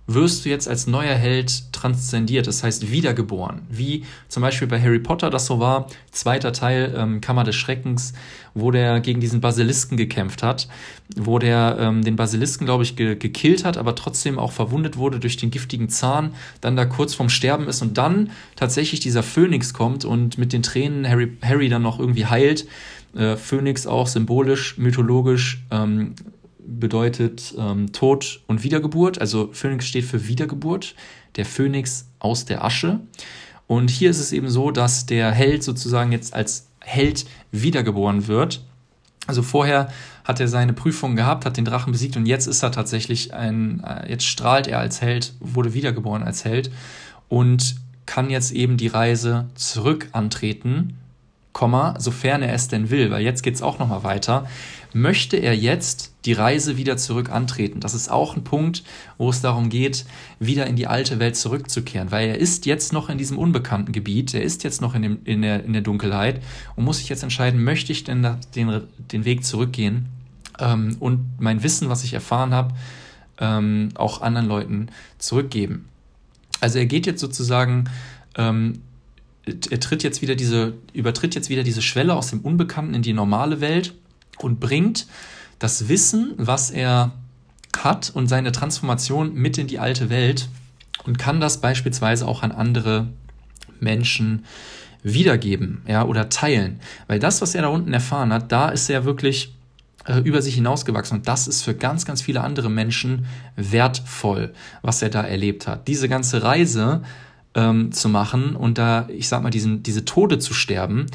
wirst 0.08 0.46
du 0.46 0.50
jetzt 0.50 0.70
als 0.70 0.88
neuer 0.88 1.14
Held 1.14 1.74
transzendiert, 1.74 2.48
das 2.48 2.64
heißt 2.64 2.92
wiedergeboren. 2.92 3.62
Wie 3.70 4.06
zum 4.30 4.42
Beispiel 4.42 4.68
bei 4.68 4.82
Harry 4.82 5.00
Potter 5.00 5.30
das 5.30 5.46
so 5.46 5.60
war, 5.60 5.88
zweiter 6.12 6.54
Teil, 6.54 6.96
ähm, 6.98 7.20
Kammer 7.20 7.44
des 7.44 7.56
Schreckens, 7.56 8.14
wo 8.54 8.72
der 8.72 9.02
gegen 9.02 9.20
diesen 9.20 9.42
Basilisken 9.42 9.98
gekämpft 9.98 10.44
hat, 10.44 10.70
wo 11.16 11.40
der 11.40 11.78
ähm, 11.80 12.04
den 12.04 12.16
Basilisken, 12.16 12.66
glaube 12.66 12.84
ich, 12.84 12.96
ge 12.96 13.16
gekillt 13.16 13.66
hat, 13.66 13.78
aber 13.78 13.96
trotzdem 13.96 14.40
auch 14.40 14.54
verwundet 14.54 14.98
wurde 14.98 15.20
durch 15.20 15.36
den 15.36 15.52
giftigen 15.52 15.90
Zahn, 15.90 16.32
dann 16.62 16.78
da 16.78 16.86
kurz 16.86 17.14
vorm 17.14 17.30
Sterben 17.30 17.68
ist 17.68 17.82
und 17.82 17.98
dann 17.98 18.32
tatsächlich 18.56 19.02
dieser 19.02 19.24
Phönix 19.24 19.74
kommt 19.74 20.06
und 20.06 20.38
mit 20.38 20.54
den 20.54 20.64
Tränen 20.64 21.08
Harry, 21.08 21.38
Harry 21.44 21.68
dann 21.68 21.82
noch 21.82 22.00
irgendwie 22.00 22.26
heilt. 22.26 22.66
Äh, 23.16 23.36
Phönix 23.36 23.88
auch 23.88 24.08
symbolisch, 24.08 24.78
mythologisch, 24.78 25.64
ähm, 25.72 26.14
bedeutet 26.68 27.56
ähm, 27.58 27.92
Tod 27.94 28.42
und 28.48 28.64
Wiedergeburt. 28.64 29.20
Also 29.20 29.50
Phönix 29.54 29.88
steht 29.88 30.06
für 30.06 30.28
Wiedergeburt, 30.28 30.96
der 31.36 31.46
Phönix 31.46 32.10
aus 32.20 32.46
der 32.46 32.64
Asche. 32.64 33.00
Und 33.68 33.90
hier 33.90 34.10
ist 34.10 34.20
es 34.20 34.32
eben 34.32 34.50
so, 34.50 34.72
dass 34.72 35.06
der 35.06 35.32
Held 35.32 35.64
sozusagen 35.64 36.12
jetzt 36.12 36.34
als 36.34 36.68
Held 36.80 37.26
wiedergeboren 37.52 38.28
wird. 38.28 38.64
Also 39.28 39.42
vorher 39.44 39.90
hat 40.24 40.40
er 40.40 40.48
seine 40.48 40.74
Prüfung 40.74 41.16
gehabt, 41.16 41.46
hat 41.46 41.58
den 41.58 41.66
Drachen 41.66 41.92
besiegt 41.92 42.16
und 42.16 42.26
jetzt 42.26 42.48
ist 42.48 42.64
er 42.64 42.72
tatsächlich 42.72 43.34
ein, 43.34 43.84
äh, 43.84 44.10
jetzt 44.10 44.26
strahlt 44.26 44.68
er 44.68 44.80
als 44.80 45.02
Held, 45.02 45.34
wurde 45.40 45.74
wiedergeboren 45.74 46.24
als 46.24 46.46
Held 46.46 46.72
und 47.28 47.76
kann 48.06 48.30
jetzt 48.30 48.52
eben 48.52 48.78
die 48.78 48.88
Reise 48.88 49.50
zurück 49.56 50.08
antreten, 50.14 50.98
sofern 52.00 52.42
er 52.42 52.54
es 52.54 52.68
denn 52.68 52.90
will, 52.90 53.12
weil 53.12 53.24
jetzt 53.24 53.42
geht 53.42 53.56
es 53.56 53.62
auch 53.62 53.80
nochmal 53.80 54.04
weiter 54.04 54.48
möchte 54.94 55.38
er 55.38 55.56
jetzt 55.56 56.14
die 56.26 56.34
Reise 56.34 56.78
wieder 56.78 56.98
zurück 56.98 57.30
antreten. 57.30 57.80
Das 57.80 57.94
ist 57.94 58.10
auch 58.10 58.36
ein 58.36 58.44
Punkt, 58.44 58.84
wo 59.18 59.30
es 59.30 59.42
darum 59.42 59.70
geht, 59.70 60.06
wieder 60.40 60.68
in 60.68 60.76
die 60.76 60.88
alte 60.88 61.20
Welt 61.20 61.36
zurückzukehren, 61.36 62.12
weil 62.12 62.30
er 62.30 62.38
ist 62.38 62.66
jetzt 62.66 62.94
noch 62.94 63.10
in 63.10 63.18
diesem 63.18 63.38
unbekannten 63.38 63.92
Gebiet, 63.92 64.34
er 64.34 64.44
ist 64.44 64.64
jetzt 64.64 64.82
noch 64.82 64.96
in, 64.96 65.02
dem, 65.02 65.20
in, 65.24 65.42
der, 65.42 65.64
in 65.64 65.74
der 65.74 65.82
Dunkelheit 65.82 66.42
und 66.76 66.84
muss 66.84 66.98
sich 66.98 67.10
jetzt 67.10 67.24
entscheiden, 67.24 67.64
möchte 67.64 67.92
ich 67.92 68.04
denn 68.04 68.38
den, 68.56 68.82
den 69.12 69.26
Weg 69.26 69.46
zurückgehen 69.46 70.08
ähm, 70.60 70.98
und 71.00 71.26
mein 71.40 71.64
Wissen, 71.64 71.90
was 71.90 72.04
ich 72.04 72.14
erfahren 72.14 72.54
habe, 72.54 72.74
ähm, 73.40 73.90
auch 73.96 74.22
anderen 74.22 74.48
Leuten 74.48 74.88
zurückgeben. 75.20 75.88
Also 76.60 76.80
er 76.80 76.88
geht 76.88 77.06
jetzt 77.06 77.22
sozusagen 77.22 77.86
ähm, 78.36 78.82
tritt 79.80 80.04
jetzt 80.04 80.22
wieder 80.22 80.36
diese, 80.36 80.74
übertritt 80.94 81.36
jetzt 81.36 81.50
wieder 81.50 81.64
diese 81.64 81.82
Schwelle 81.82 82.16
aus 82.16 82.30
dem 82.30 82.42
Unbekannten 82.42 82.94
in 82.94 83.02
die 83.02 83.14
normale 83.14 83.62
Welt 83.62 83.94
und 84.40 84.60
bringt 84.60 85.08
das 85.60 85.88
Wissen, 85.90 86.34
was 86.38 86.70
er 86.70 87.14
hat 87.78 88.12
und 88.14 88.28
seine 88.28 88.52
Transformation 88.52 89.34
mit 89.34 89.58
in 89.58 89.68
die 89.68 89.80
alte 89.80 90.10
Welt 90.10 90.50
und 91.06 91.18
kann 91.18 91.40
das 91.40 91.62
beispielsweise 91.62 92.28
auch 92.28 92.44
an 92.44 92.52
andere 92.52 93.08
Menschen 93.80 94.46
wiedergeben, 95.04 95.84
ja, 95.88 96.06
oder 96.06 96.30
teilen. 96.30 96.80
Weil 97.08 97.20
das, 97.20 97.42
was 97.42 97.56
er 97.56 97.62
da 97.62 97.68
unten 97.70 97.94
erfahren 97.94 98.34
hat, 98.34 98.52
da 98.52 98.70
ist 98.70 98.90
er 98.90 99.06
wirklich 99.06 99.54
äh, 100.06 100.20
über 100.20 100.42
sich 100.42 100.56
hinausgewachsen 100.56 101.20
und 101.20 101.28
das 101.28 101.48
ist 101.48 101.64
für 101.64 101.76
ganz, 101.76 102.06
ganz 102.06 102.22
viele 102.22 102.42
andere 102.42 102.70
Menschen 102.70 103.26
wertvoll, 103.56 104.54
was 104.82 105.02
er 105.02 105.10
da 105.10 105.22
erlebt 105.22 105.68
hat. 105.68 105.88
Diese 105.88 106.10
ganze 106.10 106.44
Reise 106.44 107.04
ähm, 107.58 107.92
zu 107.92 108.08
machen 108.08 108.56
und 108.56 108.78
da, 108.78 109.10
ich 109.10 109.28
sag 109.28 109.42
mal, 109.42 109.50
diesen, 109.50 109.84
diese 109.84 110.06
Tode 110.06 110.38
zu 110.38 110.54
sterben, 110.54 111.08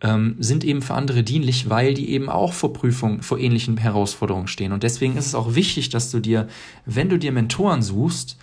ähm, 0.00 0.36
sind 0.38 0.64
eben 0.64 0.80
für 0.80 0.94
andere 0.94 1.22
dienlich, 1.22 1.68
weil 1.68 1.92
die 1.92 2.10
eben 2.10 2.30
auch 2.30 2.54
vor 2.54 2.72
Prüfungen, 2.72 3.22
vor 3.22 3.38
ähnlichen 3.38 3.76
Herausforderungen 3.76 4.46
stehen. 4.46 4.72
Und 4.72 4.84
deswegen 4.84 5.16
ist 5.16 5.26
es 5.26 5.34
auch 5.34 5.54
wichtig, 5.54 5.90
dass 5.90 6.10
du 6.10 6.20
dir, 6.20 6.48
wenn 6.86 7.10
du 7.10 7.18
dir 7.18 7.32
Mentoren 7.32 7.82
suchst 7.82 8.38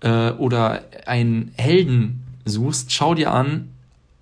äh, 0.00 0.32
oder 0.32 0.82
einen 1.06 1.52
Helden 1.56 2.24
suchst, 2.44 2.92
schau 2.92 3.14
dir 3.14 3.32
an, 3.32 3.68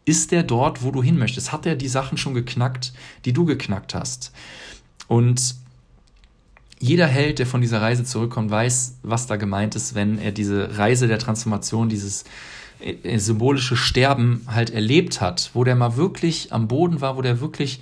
ist 0.05 0.31
der 0.31 0.43
dort, 0.43 0.85
wo 0.85 0.90
du 0.90 1.02
hin 1.02 1.19
möchtest? 1.19 1.52
Hat 1.52 1.67
er 1.67 1.76
die 1.76 1.88
Sachen 1.88 2.19
schon 2.19 2.35
geknackt, 2.35 2.93
die 3.25 3.33
du 3.33 3.47
geknackt 3.47 3.95
hast? 3.95 4.33
Und 5.09 5.57
jeder 6.80 7.06
Held, 7.06 7.38
der 7.38 7.46
von 7.46 7.60
dieser 7.60 7.82
Reise 7.82 8.04
zurückkommt, 8.04 8.50
weiß, 8.50 8.99
was 9.02 9.26
da 9.26 9.37
gemeint 9.37 9.76
ist, 9.76 9.94
wenn 9.94 10.18
er 10.18 10.32
diese 10.32 10.78
Reise 10.78 11.06
der 11.06 11.18
Transformation, 11.18 11.90
dieses 11.90 12.25
äh, 12.80 13.18
symbolische 13.18 13.76
Sterben 13.76 14.46
halt 14.46 14.70
erlebt 14.70 15.20
hat, 15.20 15.50
wo 15.52 15.62
der 15.62 15.76
mal 15.76 15.96
wirklich 15.96 16.52
am 16.52 16.68
Boden 16.68 17.00
war, 17.00 17.16
wo 17.16 17.22
der 17.22 17.40
wirklich 17.40 17.80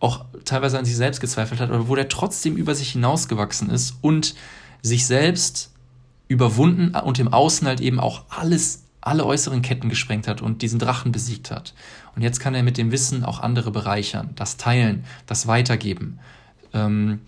auch 0.00 0.24
teilweise 0.44 0.78
an 0.78 0.84
sich 0.84 0.96
selbst 0.96 1.20
gezweifelt 1.20 1.60
hat, 1.60 1.70
aber 1.70 1.88
wo 1.88 1.94
der 1.94 2.08
trotzdem 2.08 2.56
über 2.56 2.74
sich 2.74 2.90
hinausgewachsen 2.90 3.70
ist 3.70 3.96
und 4.00 4.34
sich 4.82 5.06
selbst 5.06 5.70
überwunden 6.26 6.94
und 6.94 7.18
im 7.18 7.28
Außen 7.28 7.68
halt 7.68 7.80
eben 7.80 8.00
auch 8.00 8.24
alles, 8.30 8.84
alle 9.00 9.26
äußeren 9.26 9.62
Ketten 9.62 9.88
gesprengt 9.88 10.26
hat 10.26 10.42
und 10.42 10.62
diesen 10.62 10.78
Drachen 10.78 11.12
besiegt 11.12 11.50
hat. 11.50 11.74
Und 12.16 12.22
jetzt 12.22 12.40
kann 12.40 12.54
er 12.54 12.62
mit 12.62 12.78
dem 12.78 12.90
Wissen 12.92 13.24
auch 13.24 13.40
andere 13.40 13.70
bereichern, 13.70 14.30
das 14.36 14.56
teilen, 14.56 15.04
das 15.26 15.46
weitergeben. 15.46 16.18
Ähm, 16.72 17.20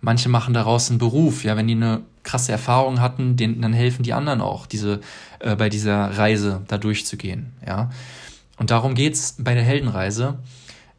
manche 0.00 0.28
machen 0.28 0.54
daraus 0.54 0.90
einen 0.90 0.98
Beruf, 0.98 1.44
ja, 1.44 1.56
wenn 1.56 1.66
die 1.66 1.74
eine 1.74 2.02
krasse 2.22 2.52
Erfahrung 2.52 3.00
hatten, 3.00 3.36
denen, 3.36 3.62
dann 3.62 3.72
helfen 3.72 4.02
die 4.02 4.12
anderen 4.12 4.40
auch, 4.40 4.66
diese, 4.66 5.00
äh, 5.40 5.56
bei 5.56 5.68
dieser 5.68 6.18
Reise 6.18 6.62
da 6.68 6.78
durchzugehen. 6.78 7.52
Ja? 7.66 7.90
Und 8.58 8.70
darum 8.70 8.94
geht 8.94 9.14
es 9.14 9.36
bei 9.38 9.54
der 9.54 9.62
Heldenreise. 9.62 10.38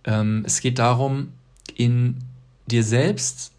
Ähm, 0.05 0.43
es 0.45 0.61
geht 0.61 0.79
darum, 0.79 1.29
in 1.75 2.17
dir 2.67 2.83
selbst 2.83 3.51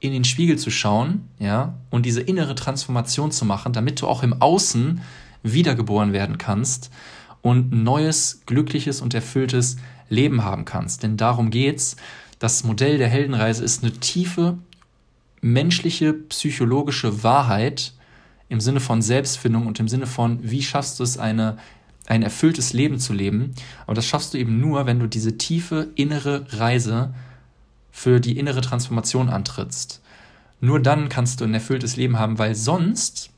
in 0.00 0.12
den 0.12 0.24
Spiegel 0.24 0.58
zu 0.58 0.70
schauen, 0.70 1.28
ja, 1.38 1.74
und 1.90 2.04
diese 2.06 2.20
innere 2.20 2.56
Transformation 2.56 3.30
zu 3.30 3.44
machen, 3.44 3.72
damit 3.72 4.02
du 4.02 4.08
auch 4.08 4.24
im 4.24 4.42
Außen 4.42 5.00
wiedergeboren 5.44 6.12
werden 6.12 6.38
kannst 6.38 6.90
und 7.40 7.72
ein 7.72 7.84
neues, 7.84 8.42
glückliches 8.46 9.00
und 9.00 9.14
erfülltes 9.14 9.76
Leben 10.08 10.42
haben 10.42 10.64
kannst. 10.64 11.04
Denn 11.04 11.16
darum 11.16 11.50
geht's. 11.50 11.96
Das 12.42 12.64
Modell 12.64 12.98
der 12.98 13.06
Heldenreise 13.06 13.62
ist 13.62 13.84
eine 13.84 13.92
tiefe 13.92 14.58
menschliche, 15.42 16.12
psychologische 16.12 17.22
Wahrheit 17.22 17.92
im 18.48 18.60
Sinne 18.60 18.80
von 18.80 19.00
Selbstfindung 19.00 19.68
und 19.68 19.78
im 19.78 19.86
Sinne 19.86 20.08
von, 20.08 20.40
wie 20.42 20.60
schaffst 20.60 20.98
du 20.98 21.04
es, 21.04 21.18
eine, 21.18 21.56
ein 22.08 22.24
erfülltes 22.24 22.72
Leben 22.72 22.98
zu 22.98 23.12
leben. 23.12 23.54
Aber 23.84 23.94
das 23.94 24.06
schaffst 24.06 24.34
du 24.34 24.38
eben 24.38 24.58
nur, 24.58 24.86
wenn 24.86 24.98
du 24.98 25.06
diese 25.06 25.38
tiefe 25.38 25.92
innere 25.94 26.44
Reise 26.58 27.14
für 27.92 28.18
die 28.18 28.36
innere 28.36 28.60
Transformation 28.60 29.28
antrittst. 29.28 30.02
Nur 30.60 30.80
dann 30.80 31.08
kannst 31.08 31.40
du 31.40 31.44
ein 31.44 31.54
erfülltes 31.54 31.94
Leben 31.94 32.18
haben, 32.18 32.40
weil 32.40 32.56
sonst 32.56 33.30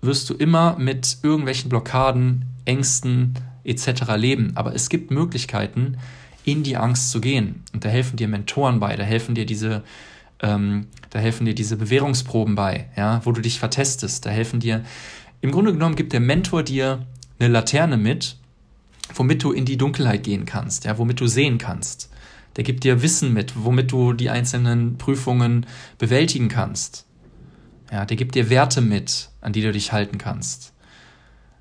wirst 0.00 0.28
du 0.30 0.34
immer 0.34 0.76
mit 0.80 1.18
irgendwelchen 1.22 1.68
Blockaden, 1.68 2.46
Ängsten 2.64 3.34
etc. 3.62 4.16
leben. 4.16 4.50
Aber 4.56 4.74
es 4.74 4.88
gibt 4.88 5.12
Möglichkeiten, 5.12 5.96
in 6.44 6.62
die 6.62 6.76
Angst 6.76 7.10
zu 7.10 7.20
gehen. 7.20 7.64
Und 7.72 7.84
da 7.84 7.88
helfen 7.88 8.16
dir 8.16 8.28
Mentoren 8.28 8.80
bei, 8.80 8.96
da 8.96 9.04
helfen 9.04 9.34
dir 9.34 9.46
diese 9.46 9.82
ähm, 10.40 10.86
da 11.10 11.18
helfen 11.18 11.46
dir 11.46 11.54
diese 11.54 11.76
Bewährungsproben 11.76 12.54
bei, 12.54 12.88
ja, 12.96 13.20
wo 13.24 13.32
du 13.32 13.40
dich 13.40 13.58
vertestest. 13.58 14.26
Da 14.26 14.30
helfen 14.30 14.60
dir 14.60 14.84
Im 15.40 15.52
Grunde 15.52 15.72
genommen 15.72 15.96
gibt 15.96 16.12
der 16.12 16.20
Mentor 16.20 16.62
dir 16.62 17.06
eine 17.38 17.48
Laterne 17.48 17.96
mit, 17.96 18.36
womit 19.14 19.42
du 19.42 19.52
in 19.52 19.64
die 19.64 19.76
Dunkelheit 19.76 20.24
gehen 20.24 20.44
kannst, 20.46 20.84
ja, 20.84 20.98
womit 20.98 21.20
du 21.20 21.26
sehen 21.26 21.58
kannst. 21.58 22.10
Der 22.56 22.64
gibt 22.64 22.82
dir 22.82 23.02
Wissen 23.02 23.32
mit, 23.32 23.52
womit 23.56 23.92
du 23.92 24.12
die 24.12 24.30
einzelnen 24.30 24.98
Prüfungen 24.98 25.66
bewältigen 25.98 26.48
kannst. 26.48 27.06
Ja, 27.92 28.04
der 28.04 28.16
gibt 28.16 28.34
dir 28.34 28.50
Werte 28.50 28.80
mit, 28.80 29.30
an 29.40 29.52
die 29.52 29.62
du 29.62 29.72
dich 29.72 29.92
halten 29.92 30.18
kannst. 30.18 30.74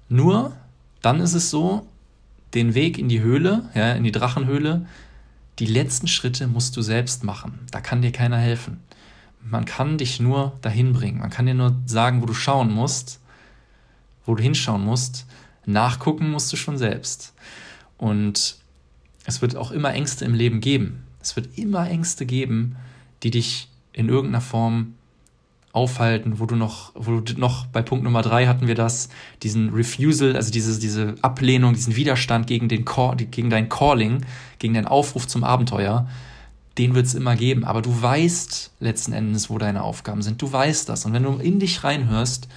Nur 0.09 0.57
dann 1.01 1.19
ist 1.19 1.35
es 1.35 1.49
so, 1.51 1.87
den 2.53 2.73
Weg 2.73 2.97
in 2.97 3.09
die 3.09 3.21
Höhle, 3.21 3.69
ja, 3.73 3.93
in 3.93 4.03
die 4.03 4.11
Drachenhöhle, 4.11 4.85
die 5.59 5.65
letzten 5.65 6.07
Schritte 6.07 6.47
musst 6.47 6.77
du 6.77 6.81
selbst 6.81 7.23
machen. 7.23 7.59
Da 7.71 7.81
kann 7.81 8.01
dir 8.01 8.11
keiner 8.11 8.37
helfen. 8.37 8.79
Man 9.43 9.65
kann 9.65 9.97
dich 9.97 10.19
nur 10.19 10.57
dahin 10.61 10.93
bringen. 10.93 11.19
Man 11.19 11.29
kann 11.29 11.45
dir 11.45 11.53
nur 11.53 11.75
sagen, 11.85 12.21
wo 12.21 12.25
du 12.25 12.33
schauen 12.33 12.71
musst, 12.71 13.19
wo 14.25 14.35
du 14.35 14.43
hinschauen 14.43 14.83
musst. 14.83 15.25
Nachgucken 15.65 16.29
musst 16.29 16.51
du 16.53 16.57
schon 16.57 16.77
selbst. 16.77 17.33
Und 17.97 18.57
es 19.25 19.41
wird 19.41 19.55
auch 19.55 19.71
immer 19.71 19.93
Ängste 19.93 20.25
im 20.25 20.33
Leben 20.33 20.61
geben. 20.61 21.03
Es 21.21 21.35
wird 21.35 21.57
immer 21.57 21.89
Ängste 21.89 22.25
geben, 22.25 22.75
die 23.23 23.31
dich 23.31 23.69
in 23.93 24.09
irgendeiner 24.09 24.41
Form 24.41 24.93
aufhalten, 25.77 26.39
wo 26.39 26.47
du 26.47 26.55
noch, 26.55 26.91
wo 26.95 27.19
du 27.19 27.39
noch 27.39 27.67
bei 27.67 27.83
Punkt 27.83 28.03
Nummer 28.03 28.23
drei 28.23 28.47
hatten 28.47 28.65
wir 28.65 28.73
das, 28.73 29.09
diesen 29.43 29.69
Refusal, 29.69 30.35
also 30.35 30.51
diese, 30.51 30.79
diese 30.79 31.13
Ablehnung, 31.21 31.75
diesen 31.75 31.95
Widerstand 31.95 32.47
gegen, 32.47 32.67
den 32.67 32.83
gegen 33.29 33.49
dein 33.51 33.69
Calling, 33.69 34.25
gegen 34.57 34.73
deinen 34.73 34.87
Aufruf 34.87 35.27
zum 35.27 35.43
Abenteuer, 35.43 36.07
den 36.79 36.95
wird 36.95 37.05
es 37.05 37.13
immer 37.13 37.35
geben. 37.35 37.63
Aber 37.63 37.83
du 37.83 38.01
weißt 38.01 38.71
letzten 38.79 39.13
Endes, 39.13 39.51
wo 39.51 39.59
deine 39.59 39.83
Aufgaben 39.83 40.23
sind. 40.23 40.41
Du 40.41 40.51
weißt 40.51 40.89
das. 40.89 41.05
Und 41.05 41.13
wenn 41.13 41.23
du 41.23 41.33
in 41.37 41.59
dich 41.59 41.83
reinhörst, 41.83 42.47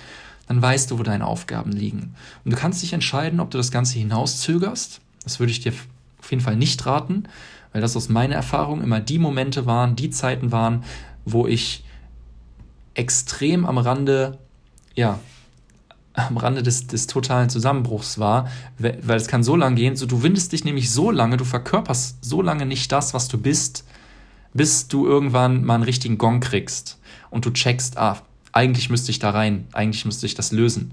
dann 0.49 0.63
weißt 0.63 0.91
du, 0.91 0.99
wo 0.99 1.03
deine 1.03 1.27
Aufgaben 1.27 1.73
liegen. 1.73 2.15
Und 2.45 2.53
du 2.53 2.57
kannst 2.57 2.83
dich 2.83 2.95
entscheiden, 2.95 3.39
ob 3.39 3.51
du 3.51 3.59
das 3.59 3.71
Ganze 3.71 3.99
hinauszögerst. 3.99 5.01
Das 5.23 5.41
würde 5.41 5.53
ich 5.53 5.61
dir 5.61 5.73
auf 6.19 6.31
jeden 6.31 6.43
Fall 6.43 6.57
nicht 6.57 6.87
raten, 6.87 7.25
weil 7.73 7.83
das 7.83 7.97
aus 7.97 8.09
meiner 8.09 8.35
Erfahrung 8.35 8.83
immer 8.83 9.01
die 9.01 9.19
Momente 9.19 9.67
waren, 9.67 9.95
die 9.95 10.11
Zeiten 10.11 10.53
waren, 10.53 10.85
wo 11.27 11.47
ich 11.47 11.85
extrem 13.01 13.65
am 13.65 13.79
Rande, 13.79 14.39
ja, 14.95 15.19
am 16.13 16.37
Rande 16.37 16.63
des, 16.63 16.87
des 16.87 17.07
totalen 17.07 17.49
Zusammenbruchs 17.49 18.19
war, 18.19 18.49
weil 18.79 19.17
es 19.17 19.27
kann 19.27 19.43
so 19.43 19.57
lange 19.57 19.77
gehen, 19.77 19.97
so 19.97 20.07
du 20.07 20.23
windest 20.23 20.53
dich 20.53 20.65
nämlich 20.65 20.91
so 20.91 21.11
lange, 21.11 21.37
du 21.37 21.45
verkörperst 21.45 22.23
so 22.23 22.43
lange 22.43 22.67
nicht 22.67 22.93
das, 22.93 23.15
was 23.15 23.29
du 23.29 23.39
bist, 23.39 23.85
bis 24.53 24.89
du 24.89 25.07
irgendwann 25.07 25.65
mal 25.65 25.77
einen 25.77 25.85
richtigen 25.85 26.19
Gong 26.19 26.41
kriegst 26.41 26.99
und 27.31 27.47
du 27.47 27.51
checkst, 27.51 27.97
ah, 27.97 28.21
eigentlich 28.53 28.91
müsste 28.91 29.11
ich 29.13 29.19
da 29.19 29.31
rein, 29.31 29.67
eigentlich 29.73 30.05
müsste 30.05 30.27
ich 30.27 30.35
das 30.35 30.53
lösen. 30.53 30.93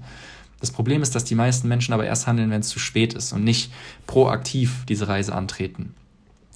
Das 0.60 0.70
Problem 0.70 1.02
ist, 1.02 1.14
dass 1.14 1.24
die 1.24 1.34
meisten 1.34 1.68
Menschen 1.68 1.92
aber 1.92 2.06
erst 2.06 2.26
handeln, 2.26 2.50
wenn 2.50 2.60
es 2.60 2.68
zu 2.68 2.78
spät 2.78 3.14
ist 3.14 3.32
und 3.32 3.44
nicht 3.44 3.70
proaktiv 4.06 4.84
diese 4.88 5.08
Reise 5.08 5.34
antreten. 5.34 5.94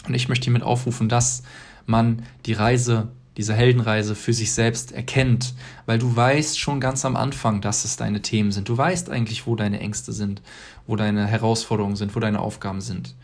Und 0.06 0.14
ich 0.14 0.28
möchte 0.28 0.44
hiermit 0.44 0.62
aufrufen, 0.62 1.08
dass 1.08 1.42
man 1.86 2.22
die 2.46 2.52
Reise 2.52 3.08
diese 3.36 3.54
Heldenreise 3.54 4.14
für 4.14 4.34
sich 4.34 4.52
selbst 4.52 4.92
erkennt, 4.92 5.54
weil 5.86 5.98
du 5.98 6.14
weißt 6.14 6.58
schon 6.58 6.80
ganz 6.80 7.04
am 7.04 7.16
Anfang, 7.16 7.60
dass 7.60 7.84
es 7.84 7.96
deine 7.96 8.20
Themen 8.20 8.52
sind. 8.52 8.68
Du 8.68 8.76
weißt 8.76 9.08
eigentlich, 9.08 9.46
wo 9.46 9.56
deine 9.56 9.80
Ängste 9.80 10.12
sind, 10.12 10.42
wo 10.86 10.96
deine 10.96 11.26
Herausforderungen 11.26 11.96
sind, 11.96 12.14
wo 12.14 12.20
deine 12.20 12.40
Aufgaben 12.40 12.80
sind. 12.80 13.14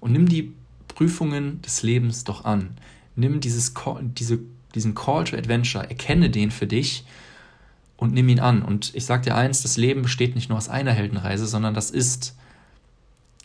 Und 0.00 0.12
nimm 0.12 0.28
die 0.28 0.52
Prüfungen 0.88 1.62
des 1.62 1.82
Lebens 1.82 2.24
doch 2.24 2.44
an. 2.44 2.76
Nimm 3.14 3.40
dieses, 3.40 3.74
diese, 4.18 4.40
diesen 4.74 4.94
Call 4.94 5.24
to 5.24 5.36
Adventure, 5.36 5.88
erkenne 5.88 6.28
den 6.28 6.50
für 6.50 6.66
dich 6.66 7.04
und 7.96 8.12
nimm 8.12 8.28
ihn 8.28 8.40
an. 8.40 8.62
Und 8.62 8.94
ich 8.94 9.06
sage 9.06 9.22
dir 9.22 9.36
eins, 9.36 9.62
das 9.62 9.76
Leben 9.76 10.02
besteht 10.02 10.34
nicht 10.34 10.48
nur 10.48 10.58
aus 10.58 10.68
einer 10.68 10.92
Heldenreise, 10.92 11.46
sondern 11.46 11.72
das 11.72 11.90
ist 11.90 12.36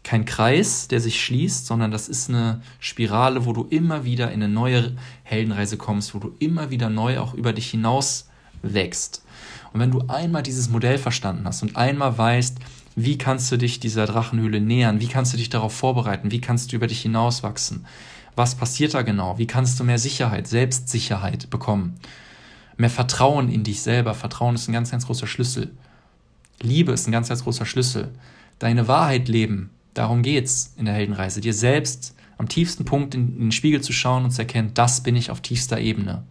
kein 0.07 0.23
Kreis, 0.23 0.87
der 0.87 1.01
sich 1.01 1.21
schließt, 1.21 1.65
sondern 1.65 1.91
das 1.91 2.07
ist 2.07 2.29
eine 2.29 2.61
Spirale, 2.79 3.45
wo 3.45 3.51
du 3.51 3.67
immer 3.69 4.05
wieder 4.05 4.31
in 4.31 4.41
eine 4.41 4.47
neue 4.47 4.95
Heldenreise 5.23 5.75
kommst, 5.75 6.15
wo 6.15 6.19
du 6.19 6.33
immer 6.39 6.69
wieder 6.69 6.89
neu 6.89 7.19
auch 7.19 7.33
über 7.33 7.51
dich 7.51 7.69
hinaus 7.71 8.29
wächst. 8.61 9.21
Und 9.73 9.81
wenn 9.81 9.91
du 9.91 10.05
einmal 10.07 10.43
dieses 10.43 10.69
Modell 10.69 10.97
verstanden 10.97 11.45
hast 11.45 11.61
und 11.61 11.75
einmal 11.75 12.17
weißt, 12.17 12.57
wie 12.95 13.17
kannst 13.17 13.51
du 13.51 13.57
dich 13.57 13.81
dieser 13.81 14.05
Drachenhöhle 14.05 14.61
nähern, 14.61 15.01
wie 15.01 15.09
kannst 15.09 15.33
du 15.33 15.37
dich 15.37 15.49
darauf 15.49 15.73
vorbereiten, 15.73 16.31
wie 16.31 16.39
kannst 16.39 16.71
du 16.71 16.77
über 16.77 16.87
dich 16.87 17.01
hinauswachsen, 17.01 17.85
was 18.37 18.55
passiert 18.55 18.93
da 18.93 19.01
genau, 19.01 19.37
wie 19.37 19.45
kannst 19.45 19.77
du 19.77 19.83
mehr 19.83 19.99
Sicherheit, 19.99 20.47
Selbstsicherheit 20.47 21.49
bekommen, 21.49 21.99
mehr 22.77 22.89
Vertrauen 22.89 23.49
in 23.49 23.65
dich 23.65 23.81
selber, 23.81 24.13
Vertrauen 24.13 24.55
ist 24.55 24.69
ein 24.69 24.73
ganz, 24.73 24.89
ganz 24.89 25.05
großer 25.05 25.27
Schlüssel. 25.27 25.69
Liebe 26.61 26.93
ist 26.93 27.09
ein 27.09 27.11
ganz, 27.11 27.27
ganz 27.27 27.43
großer 27.43 27.65
Schlüssel. 27.65 28.11
Deine 28.57 28.87
Wahrheit 28.87 29.27
leben, 29.27 29.69
Darum 29.97 30.21
geht's 30.21 30.75
in 30.77 30.85
der 30.85 30.93
Heldenreise, 30.93 31.41
dir 31.41 31.55
selbst 31.55 32.15
am 32.37 32.47
tiefsten 32.47 32.85
Punkt 32.85 33.15
in, 33.15 33.39
den 33.39 33.51
Spiegel 33.51 33.81
zu 33.81 33.93
schauen 33.93 34.25
und 34.25 34.31
zu 34.31 34.43
erkennen, 34.43 34.71
das 34.75 35.01
bin 35.01 35.15
ich 35.15 35.31
auf 35.31 35.41
tiefster 35.41 35.79
Ebene. 35.79 36.23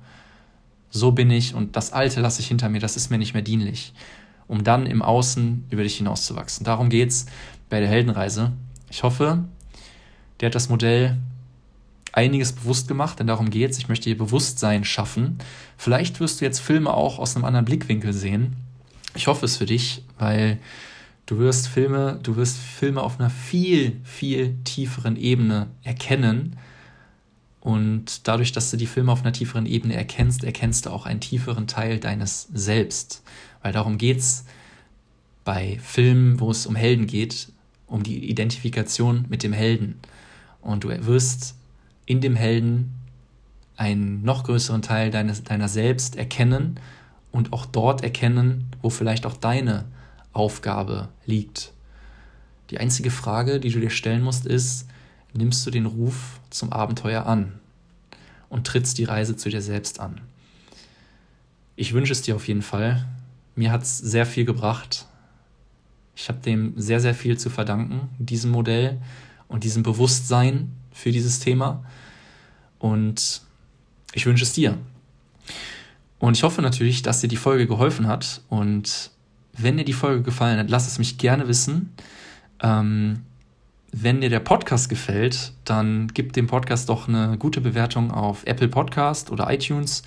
So 0.90 1.10
bin 1.10 1.32
ich 1.32 1.52
und 1.52 1.74
das 1.74 1.92
Alte 1.92 2.20
lasse 2.20 2.40
ich 2.40 2.46
hinter 2.46 2.68
mir, 2.68 2.78
das 2.78 2.96
ist 2.96 3.10
mir 3.10 3.18
nicht 3.18 3.34
mehr 3.34 3.42
dienlich. 3.42 3.92
Um 4.46 4.62
dann 4.62 4.86
im 4.86 5.02
Außen 5.02 5.64
über 5.70 5.82
dich 5.82 5.96
hinauszuwachsen. 5.96 6.64
Darum 6.64 6.90
geht's 6.90 7.26
bei 7.68 7.80
der 7.80 7.88
Heldenreise. 7.88 8.52
Ich 8.88 9.02
hoffe, 9.02 9.42
der 10.38 10.46
hat 10.46 10.54
das 10.54 10.68
Modell 10.68 11.16
einiges 12.12 12.52
bewusst 12.52 12.86
gemacht, 12.86 13.18
denn 13.18 13.26
darum 13.26 13.50
geht's. 13.50 13.78
Ich 13.78 13.88
möchte 13.88 14.04
hier 14.04 14.16
Bewusstsein 14.16 14.84
schaffen. 14.84 15.38
Vielleicht 15.76 16.20
wirst 16.20 16.40
du 16.40 16.44
jetzt 16.44 16.60
Filme 16.60 16.94
auch 16.94 17.18
aus 17.18 17.34
einem 17.34 17.44
anderen 17.44 17.64
Blickwinkel 17.64 18.12
sehen. 18.12 18.54
Ich 19.16 19.26
hoffe 19.26 19.44
es 19.44 19.56
für 19.56 19.66
dich, 19.66 20.04
weil 20.20 20.58
Du 21.26 21.38
wirst 21.38 21.66
Filme, 21.66 22.20
du 22.22 22.36
wirst 22.36 22.56
Filme 22.56 23.02
auf 23.02 23.18
einer 23.18 23.30
viel, 23.30 24.00
viel 24.04 24.54
tieferen 24.62 25.16
Ebene 25.16 25.66
erkennen. 25.82 26.56
Und 27.60 28.28
dadurch, 28.28 28.52
dass 28.52 28.70
du 28.70 28.76
die 28.76 28.86
Filme 28.86 29.10
auf 29.10 29.22
einer 29.22 29.32
tieferen 29.32 29.66
Ebene 29.66 29.96
erkennst, 29.96 30.44
erkennst 30.44 30.86
du 30.86 30.90
auch 30.90 31.04
einen 31.04 31.20
tieferen 31.20 31.66
Teil 31.66 31.98
deines 31.98 32.48
Selbst. 32.54 33.24
Weil 33.60 33.72
darum 33.72 33.98
geht's 33.98 34.44
bei 35.44 35.80
Filmen, 35.82 36.38
wo 36.38 36.52
es 36.52 36.64
um 36.64 36.76
Helden 36.76 37.08
geht, 37.08 37.48
um 37.88 38.04
die 38.04 38.30
Identifikation 38.30 39.24
mit 39.28 39.42
dem 39.42 39.52
Helden. 39.52 39.98
Und 40.60 40.84
du 40.84 40.90
wirst 41.06 41.56
in 42.06 42.20
dem 42.20 42.36
Helden 42.36 42.94
einen 43.76 44.22
noch 44.22 44.44
größeren 44.44 44.82
Teil 44.82 45.10
deines, 45.10 45.42
deiner 45.42 45.68
selbst 45.68 46.14
erkennen 46.14 46.78
und 47.32 47.52
auch 47.52 47.66
dort 47.66 48.04
erkennen, 48.04 48.66
wo 48.80 48.90
vielleicht 48.90 49.26
auch 49.26 49.36
deine 49.36 49.86
Aufgabe 50.36 51.08
liegt. 51.24 51.72
Die 52.70 52.78
einzige 52.78 53.10
Frage, 53.10 53.58
die 53.58 53.70
du 53.70 53.80
dir 53.80 53.90
stellen 53.90 54.22
musst, 54.22 54.46
ist, 54.46 54.86
nimmst 55.32 55.66
du 55.66 55.70
den 55.70 55.86
Ruf 55.86 56.40
zum 56.50 56.72
Abenteuer 56.72 57.26
an 57.26 57.58
und 58.48 58.66
trittst 58.66 58.98
die 58.98 59.04
Reise 59.04 59.36
zu 59.36 59.48
dir 59.48 59.62
selbst 59.62 59.98
an? 59.98 60.20
Ich 61.74 61.92
wünsche 61.92 62.12
es 62.12 62.22
dir 62.22 62.36
auf 62.36 62.48
jeden 62.48 62.62
Fall. 62.62 63.06
Mir 63.54 63.72
hat 63.72 63.82
es 63.82 63.98
sehr 63.98 64.26
viel 64.26 64.44
gebracht. 64.44 65.06
Ich 66.14 66.28
habe 66.28 66.38
dem 66.40 66.72
sehr, 66.76 67.00
sehr 67.00 67.14
viel 67.14 67.38
zu 67.38 67.50
verdanken, 67.50 68.08
diesem 68.18 68.50
Modell 68.50 69.00
und 69.48 69.64
diesem 69.64 69.82
Bewusstsein 69.82 70.72
für 70.92 71.12
dieses 71.12 71.40
Thema. 71.40 71.84
Und 72.78 73.42
ich 74.12 74.26
wünsche 74.26 74.44
es 74.44 74.52
dir. 74.52 74.78
Und 76.18 76.36
ich 76.36 76.42
hoffe 76.42 76.62
natürlich, 76.62 77.02
dass 77.02 77.20
dir 77.20 77.28
die 77.28 77.36
Folge 77.36 77.66
geholfen 77.66 78.06
hat 78.06 78.40
und 78.48 79.10
wenn 79.56 79.76
dir 79.76 79.84
die 79.84 79.92
Folge 79.92 80.22
gefallen 80.22 80.58
hat, 80.58 80.70
lass 80.70 80.86
es 80.86 80.98
mich 80.98 81.18
gerne 81.18 81.48
wissen. 81.48 81.94
Ähm, 82.62 83.20
wenn 83.92 84.20
dir 84.20 84.30
der 84.30 84.40
Podcast 84.40 84.88
gefällt, 84.88 85.52
dann 85.64 86.08
gib 86.12 86.32
dem 86.34 86.46
Podcast 86.46 86.88
doch 86.88 87.08
eine 87.08 87.38
gute 87.38 87.60
Bewertung 87.60 88.10
auf 88.10 88.44
Apple 88.44 88.68
Podcast 88.68 89.30
oder 89.30 89.50
iTunes. 89.50 90.02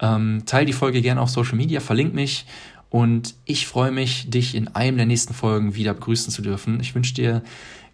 Ähm, 0.00 0.42
teil 0.46 0.66
die 0.66 0.72
Folge 0.72 1.00
gerne 1.00 1.20
auf 1.20 1.30
Social 1.30 1.56
Media, 1.56 1.80
verlink 1.80 2.14
mich 2.14 2.46
und 2.90 3.34
ich 3.44 3.66
freue 3.66 3.90
mich, 3.90 4.28
dich 4.30 4.54
in 4.54 4.68
einem 4.68 4.96
der 4.96 5.06
nächsten 5.06 5.34
Folgen 5.34 5.74
wieder 5.74 5.94
begrüßen 5.94 6.32
zu 6.32 6.42
dürfen. 6.42 6.80
Ich 6.80 6.94
wünsche 6.94 7.14
dir 7.14 7.42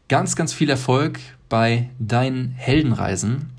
ganz, 0.08 0.34
ganz 0.34 0.52
viel 0.52 0.68
Erfolg 0.68 1.20
bei 1.48 1.88
deinen 1.98 2.50
Heldenreisen. 2.52 3.50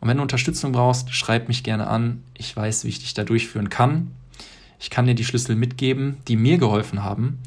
Und 0.00 0.08
wenn 0.08 0.18
du 0.18 0.22
Unterstützung 0.22 0.72
brauchst, 0.72 1.12
schreib 1.12 1.48
mich 1.48 1.64
gerne 1.64 1.88
an. 1.88 2.22
Ich 2.34 2.56
weiß, 2.56 2.84
wie 2.84 2.88
ich 2.88 3.00
dich 3.00 3.14
da 3.14 3.24
durchführen 3.24 3.70
kann. 3.70 4.12
Ich 4.78 4.90
kann 4.90 5.06
dir 5.06 5.14
die 5.14 5.24
Schlüssel 5.24 5.56
mitgeben, 5.56 6.18
die 6.28 6.36
mir 6.36 6.58
geholfen 6.58 7.02
haben. 7.02 7.38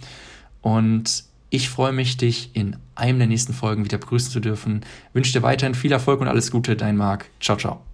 Und 0.62 1.24
ich 1.50 1.70
freue 1.70 1.94
mich, 1.94 2.18
dich 2.18 2.52
in 2.54 2.76
einem 2.96 3.20
der 3.20 3.28
nächsten 3.28 3.54
Folgen 3.54 3.84
wieder 3.84 3.98
begrüßen 3.98 4.32
zu 4.32 4.40
dürfen. 4.40 4.82
wünsche 5.14 5.34
dir 5.34 5.42
weiterhin 5.44 5.76
viel 5.76 5.92
Erfolg 5.92 6.22
und 6.22 6.28
alles 6.28 6.52
Gute, 6.52 6.76
dein 6.76 6.98
Marc. 6.98 7.30
Ciao, 7.40 7.58
ciao. 7.58 7.89